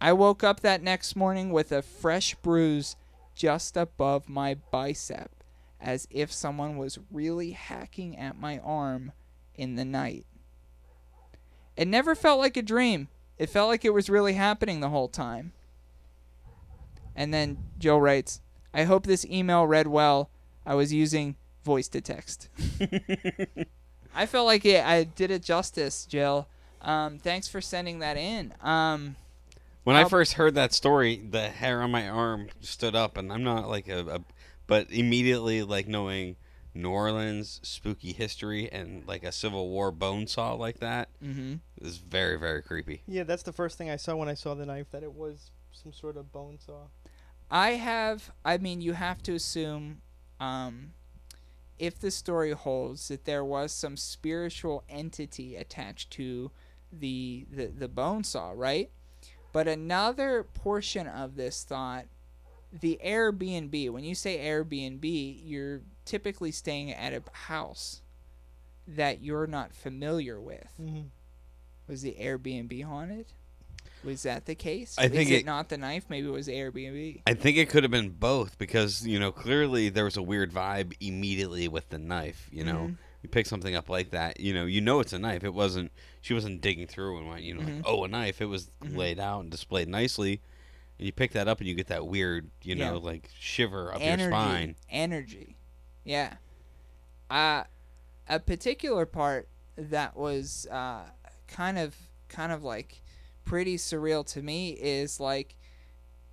[0.02, 2.94] I woke up that next morning with a fresh bruise
[3.34, 5.30] just above my bicep,
[5.80, 9.12] as if someone was really hacking at my arm
[9.54, 10.26] in the night.
[11.74, 13.08] It never felt like a dream.
[13.38, 15.54] It felt like it was really happening the whole time.
[17.16, 18.42] And then Joe writes,
[18.74, 20.28] I hope this email read well.
[20.66, 22.48] I was using voice to text.
[24.14, 26.48] I felt like it, I did it justice, Jill.
[26.82, 28.52] Um, thanks for sending that in.
[28.62, 29.16] Um,
[29.84, 33.32] When I I'll- first heard that story, the hair on my arm stood up, and
[33.32, 34.20] I'm not like a, a
[34.66, 36.36] but immediately like knowing
[36.74, 41.60] New Orleans spooky history and like a Civil War bone saw like that Mhm.
[41.80, 43.02] is very very creepy.
[43.06, 44.90] Yeah, that's the first thing I saw when I saw the knife.
[44.90, 46.86] That it was some sort of bone saw.
[47.50, 48.30] I have.
[48.44, 50.00] I mean, you have to assume,
[50.40, 50.92] um,
[51.78, 56.50] if the story holds, that there was some spiritual entity attached to
[56.92, 58.90] the the the bone saw, right?
[59.52, 62.06] But another portion of this thought,
[62.72, 63.90] the Airbnb.
[63.90, 68.02] When you say Airbnb, you're typically staying at a house
[68.86, 70.72] that you're not familiar with.
[70.80, 71.06] Mhm.
[71.86, 73.26] Was the Airbnb haunted?
[74.04, 74.96] Was that the case?
[74.98, 76.04] I think Is it, it- not the knife?
[76.08, 77.22] Maybe it was Airbnb.
[77.26, 80.52] I think it could have been both because you know clearly there was a weird
[80.52, 82.48] vibe immediately with the knife.
[82.52, 82.96] You know, Mhm.
[83.22, 85.42] you pick something up like that, you know, you know it's a knife.
[85.44, 85.90] It wasn't.
[86.20, 87.76] She wasn't digging through and went, you know, Mhm.
[87.76, 88.40] like, oh, a knife.
[88.40, 88.96] It was Mhm.
[88.96, 90.40] laid out and displayed nicely.
[90.98, 92.90] And you pick that up and you get that weird, you Yeah.
[92.90, 94.76] know, like shiver up energy, your spine.
[94.90, 95.56] Energy.
[96.04, 96.34] Yeah.
[97.30, 97.64] Uh,
[98.28, 101.04] a particular part that was uh,
[101.48, 101.94] kind of
[102.28, 103.02] kind of like
[103.44, 105.56] pretty surreal to me is like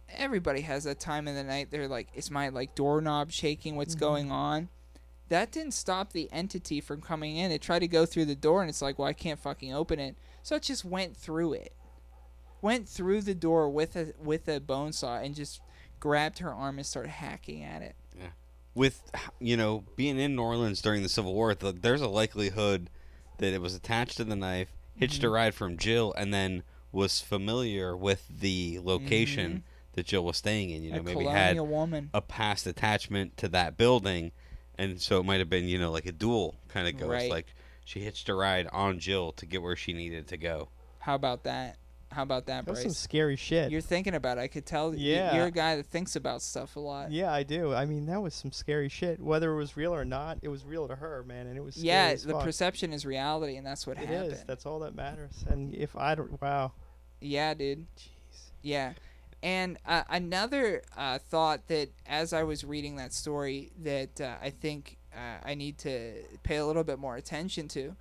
[0.10, 3.76] everybody has that time in the night they're like is my like doorknob shaking?
[3.76, 4.00] What's Mhm.
[4.00, 4.70] going on?
[5.30, 7.52] That didn't stop the entity from coming in.
[7.52, 10.00] It tried to go through the door and it's like well i can't fucking open
[10.00, 10.16] it.
[10.44, 11.74] So it just went through it.
[12.62, 15.62] Went through the door with a with a bone saw and just
[16.00, 17.96] grabbed her arm and started hacking at it.
[18.18, 18.30] Yeah.
[18.76, 19.02] With
[19.40, 22.90] you know being in New Orleans during the Civil War, th there's a likelihood
[23.38, 25.34] that it was attached to the knife, hitched a Mhm.
[25.34, 29.64] ride from Jill, and then was familiar with the location
[29.94, 30.84] that Jill was staying in.
[30.84, 31.08] You know, Mm-hmm.
[31.08, 32.10] A maybe had woman.
[32.14, 34.32] a past attachment to that building,
[34.78, 37.10] and so it might have been you know like a dual kind of ghost.
[37.12, 37.30] Right.
[37.30, 37.48] Like
[37.86, 40.70] she hitched a ride on Jill to get where she needed to go.
[41.00, 41.78] How about that?
[42.12, 42.94] How about that, That was Bryce?
[42.94, 43.72] some scary shit.
[43.72, 44.42] You're thinking about it.
[44.42, 44.94] I could tell.
[44.94, 45.34] Yeah.
[45.34, 47.10] You're a guy that thinks about stuff a lot.
[47.10, 47.74] Yeah, I do.
[47.74, 49.22] I mean, that was some scary shit.
[49.22, 51.76] Whether it was real or not, it was real to her, man, and it was.
[51.76, 52.44] Scary Yeah, as the fuck.
[52.44, 54.34] perception is reality, and that's what It happened.
[54.34, 54.44] is.
[54.46, 55.46] That's all that matters.
[55.50, 56.74] And if I don't, wow.
[57.22, 57.86] Yeah, dude.
[57.96, 58.50] Jeez.
[58.62, 58.94] Yeah.
[59.44, 64.52] And uh, another uh, thought that as I was reading that story that uh, I
[64.52, 66.14] think uh, I need to
[66.44, 67.96] pay a little bit more attention to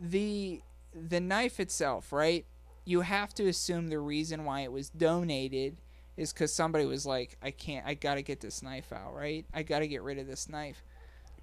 [0.00, 0.60] the
[0.94, 2.46] the knife itself, right?
[2.84, 5.76] You have to assume the reason why it was donated
[6.16, 9.44] is because somebody was like, I can't, I gotta get this knife out, right?
[9.52, 10.82] I gotta get rid of this knife.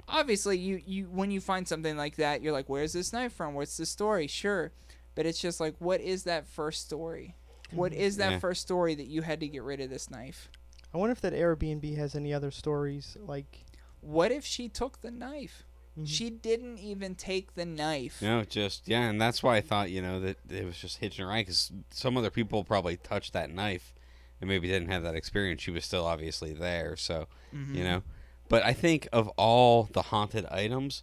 [0.07, 3.53] Obviously, you you when you find something like that, you're like, where's this knife from?
[3.53, 4.27] What's the story?
[4.27, 4.71] Sure,
[5.16, 7.36] but it's just like, what is that first story?
[7.72, 8.39] What is that Yeah.
[8.39, 10.49] first story that you had to get rid of this knife?
[10.93, 13.66] I wonder if that Airbnb has any other stories like.
[14.01, 15.63] What if she took the knife?
[15.97, 16.07] Mhm.
[16.07, 18.22] She didn't even take the knife.
[18.22, 21.26] No, just yeah, and that's why I thought you know that it was just hitching
[21.26, 23.93] a ride because some other people probably touched that knife
[24.39, 25.61] and maybe didn't have that experience.
[25.63, 27.76] She was still obviously there, so Mm-hmm.
[27.76, 28.03] you know.
[28.47, 31.01] But I think of all the haunted items,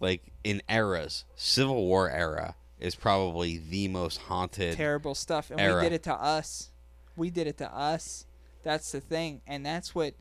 [0.00, 4.76] like in eras, Civil War era is probably the most haunted.
[4.76, 5.50] Terrible stuff.
[5.50, 5.76] And Era.
[5.76, 6.70] we did it to us.
[7.16, 8.26] We did it to us.
[8.62, 9.40] That's the thing.
[9.46, 10.14] And that's what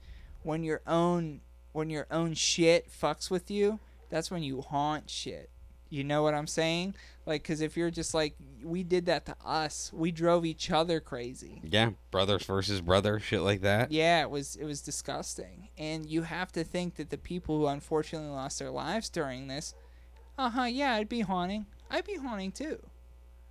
[0.43, 1.41] when your own
[1.73, 3.79] when your own shit fucks with you,
[4.09, 5.49] that's when you haunt shit.
[5.89, 6.95] You know what I'm saying?
[7.25, 9.91] Like cuz if you're just like we did that to us.
[9.93, 11.61] We drove each other crazy.
[11.63, 13.91] yeah, brothers versus brother, shit like that.
[13.91, 15.69] Yeah, it was it was disgusting.
[15.77, 19.75] And you have to think that the people who unfortunately lost their lives during this,
[20.37, 21.65] uh-huh, yeah, it'd be haunting.
[21.89, 22.79] I'd be haunting too.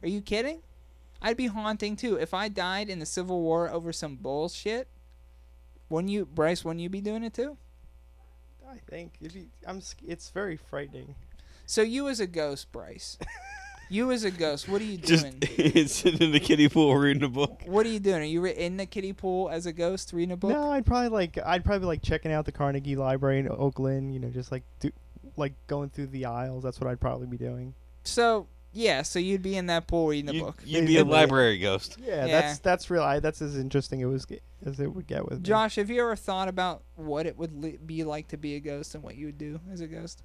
[0.02, 0.62] Are you kidding?
[1.22, 2.16] I'd be haunting too.
[2.16, 4.88] If I died in the Civil War over some bullshit,
[5.88, 7.56] wouldn't you Bryce, wouldn't you be doing it too?
[8.68, 9.80] I think it'd be, I'm.
[10.06, 11.14] It's very frightening.
[11.64, 13.18] So you as a ghost, Bryce.
[13.88, 15.86] you as a ghost, what are you Just doing?
[15.88, 17.62] sitting in the kiddie pool reading a book.
[17.66, 18.22] what are you doing?
[18.22, 20.50] Are you re- in the kiddie pool as a ghost reading a book?
[20.50, 21.38] No, I'd probably like.
[21.44, 24.12] I'd probably like checking out the Carnegie Library in Oakland.
[24.12, 24.90] You know, just like do,
[25.36, 26.62] like going through the aisles.
[26.64, 27.74] That's what I'd probably be doing.
[28.06, 30.62] So, yeah, so you'd be in that pool reading the You, book.
[30.64, 31.96] you'd be a library ghost.
[32.00, 32.40] Yeah, Yeah.
[32.40, 33.02] that's that's real.
[33.02, 34.26] I, that's as interesting it was
[34.64, 35.42] as it would get with me.
[35.44, 38.60] Josh, have you ever thought about what it would li- be like to be a
[38.60, 40.22] ghost and what you would do as a ghost?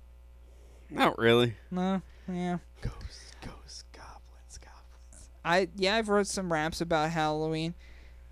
[0.89, 1.55] Not really.
[1.69, 2.57] No, yeah.
[2.81, 5.29] Ghosts, ghosts, goblins, goblins.
[5.45, 7.73] I yeah, I've wrote some raps about Halloween.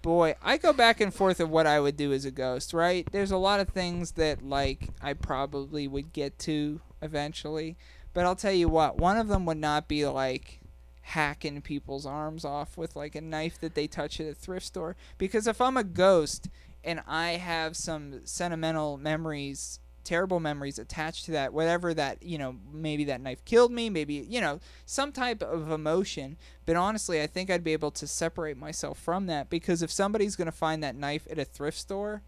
[0.01, 3.05] Boy, I go back and forth of what I would do as a ghost, right?
[3.11, 7.77] There's a lot of things that like I probably would get to eventually,
[8.13, 10.59] but I'll tell you what, one of them would not be like
[11.01, 14.95] hacking people's arms off with like a knife that they touch at a thrift store.
[15.17, 16.49] Because if I'm a ghost
[16.83, 22.55] and I have some sentimental memories terrible memories attached to that whatever that you know
[22.71, 26.35] maybe that knife killed me maybe you know some type of emotion
[26.65, 29.51] but honestly i think i'd be able to separate myself from that.
[29.51, 32.23] Because if somebody's going to find that knife at a thrift store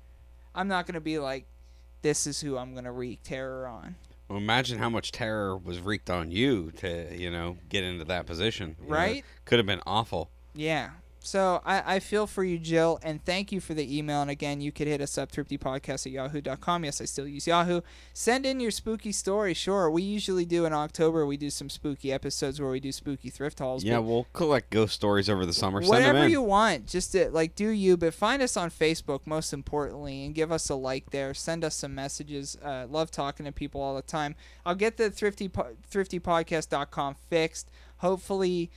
[0.54, 1.48] i'm not going to be like
[2.04, 3.96] this is who i'm going to wreak terror on
[4.32, 8.26] Well, imagine how much terror was wreaked on you to, you know, get into that
[8.26, 8.78] position.
[8.82, 8.96] you know?
[8.96, 9.26] Right?
[9.44, 10.30] Could have been awful.
[10.56, 10.92] Yeah.
[11.24, 14.24] So I, I feel for you, Jill, and thank you for the email.
[14.24, 16.84] And again, you could hit us up, thriftypodcast at yahoo.com.
[16.84, 17.82] Yes, I still use Yahoo.
[18.12, 19.54] Send in your spooky story.
[19.54, 19.92] Sure.
[19.92, 23.60] We usually do in October, we do some spooky episodes where we do spooky thrift
[23.60, 23.84] hauls.
[23.84, 25.82] Yeah, we'll collect ghost stories over the summer.
[25.82, 26.88] Whatever you want.
[26.88, 30.70] Just to, like do you, but find us on Facebook most importantly and give us
[30.70, 31.36] a like there.
[31.36, 32.58] Send us some messages.
[32.64, 34.36] Uh, love talking to people all the time.
[34.66, 37.70] I'll get the thrifty po- thriftypodcast.com fixed.
[37.98, 38.72] Hopefully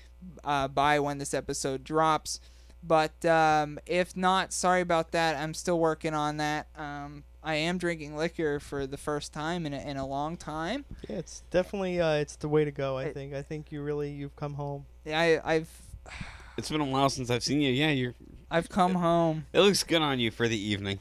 [0.45, 2.41] uh, by when this episode drops.
[2.83, 5.37] But um, if not, sorry about that.
[5.37, 6.67] I'm still working on that.
[6.77, 10.85] Um, I am drinking liquor for the first time in a, in a long time.
[11.09, 12.99] Yeah, it's definitely uh, it's the way to go.
[12.99, 13.33] I It- think.
[13.35, 14.85] I think you really you've come home.
[15.05, 15.71] Yeah, I, I've
[16.57, 17.73] It's been a while since I've seen you.
[17.73, 18.15] Yeah, you're.
[18.51, 19.47] I've come home.
[19.53, 21.01] It looks good on you for the evening.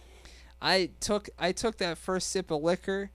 [0.61, 3.11] I took I took that first sip of liquor,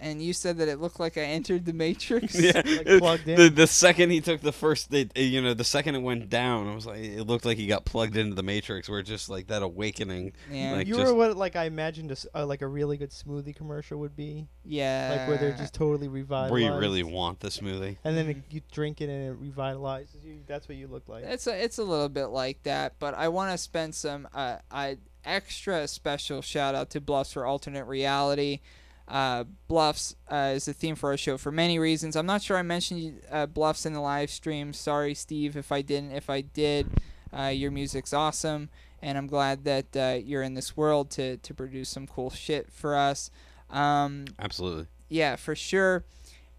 [0.00, 2.34] and you said that it looked like I entered the Matrix.
[2.40, 3.36] Yeah, Like plugged in.
[3.36, 6.28] the the second he took the first, it, it- you know, the second it went
[6.30, 9.28] down, it was like it looked like he got plugged into the Matrix, where just
[9.28, 10.32] like that awakening.
[10.50, 10.72] Yeah.
[10.72, 13.10] like you just, were what like I imagined a s uh, like a really good
[13.10, 15.16] smoothie commercial would be, yeah.
[15.18, 16.52] like where they're just totally revitalized.
[16.52, 17.96] where you really want the smoothie.
[18.04, 20.40] And then it, you drink it and it revitalizes you.
[20.46, 21.24] That's what you look like.
[21.24, 24.56] It's a it's a little bit like that, but I want to spend some uh
[24.70, 28.60] I extra special shout out to Bluffs for alternate reality.
[29.08, 32.14] Uh, Bluffs uh, is the theme for our show for many reasons.
[32.14, 34.72] I'm not sure I mentioned uh, Bluffs in the live stream.
[34.72, 36.12] Sorry, Steve, if I didn't.
[36.12, 36.88] If I did,
[37.36, 38.68] uh, your music's awesome,
[39.00, 42.70] and I'm glad that uh, you're in this world to to produce some cool shit
[42.70, 43.30] for us.
[43.70, 44.86] Um, Absolutely.
[45.08, 46.04] yeah, for sure.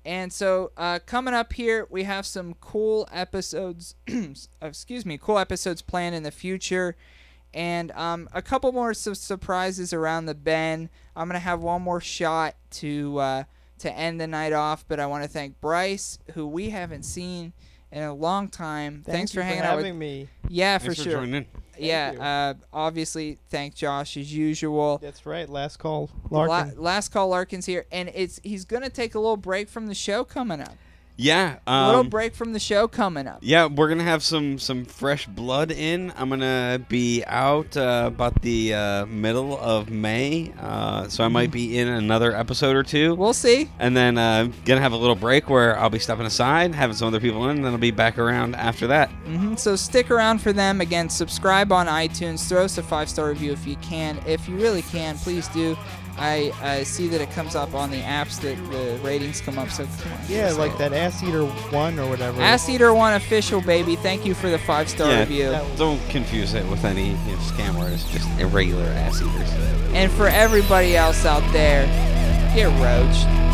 [0.06, 3.95] And so uh, coming up here, we have some cool episodes.
[4.62, 6.95] excuse me, cool episodes planned in the future,
[7.54, 10.89] and um, a couple more su- surprises around the bend.
[11.16, 13.43] I'm gonna have one more shot to uh,
[13.80, 17.54] to end the night off, but I want to thank Bryce, who we haven't seen
[17.91, 19.02] in a long time.
[19.06, 20.28] Thank Thanks for hanging out having with me.
[20.47, 21.20] Yeah, for Thanks for sure.
[21.22, 21.45] joining in.
[21.78, 24.97] yeah, uh, obviously, thank Josh as usual.
[25.00, 25.47] That's right.
[25.50, 26.82] Last call, La- Larkin.
[26.82, 30.24] last call, Larkin's here, and it's he's gonna take a little break from the show
[30.24, 30.76] coming up.
[31.22, 31.57] Yeah.
[31.67, 33.39] A little Um, break from the show coming up.
[33.41, 36.13] yeah, we're gonna have some some fresh blood in.
[36.17, 41.51] I'm gonna be out uh, about the uh, middle of May, uh, so I might
[41.51, 43.15] be in another episode or two.
[43.15, 43.70] We'll see.
[43.80, 47.09] And then uh, gonna have a little break where I'll be stepping aside, having some
[47.09, 49.09] other people in, and then I'll be back around after that.
[49.26, 50.80] hmm So stick around for them.
[50.80, 52.47] Again, subscribe on iTunes.
[52.47, 54.17] Throw us a five star review if you can.
[54.26, 55.78] If you really can, please do.
[56.20, 59.70] I, I see that it comes up on the apps that the ratings come up.
[59.70, 60.20] So come on.
[60.28, 62.41] Yeah, like that ass eater one or whatever.
[62.41, 63.95] Ass Eater One official baby.
[63.95, 65.57] Thank you for the five star yeah, review.
[65.78, 69.49] don't confuse it with any you know, scam artists, just irregular ass eaters.
[69.93, 71.86] And for everybody else out there,
[72.53, 73.49] get roached.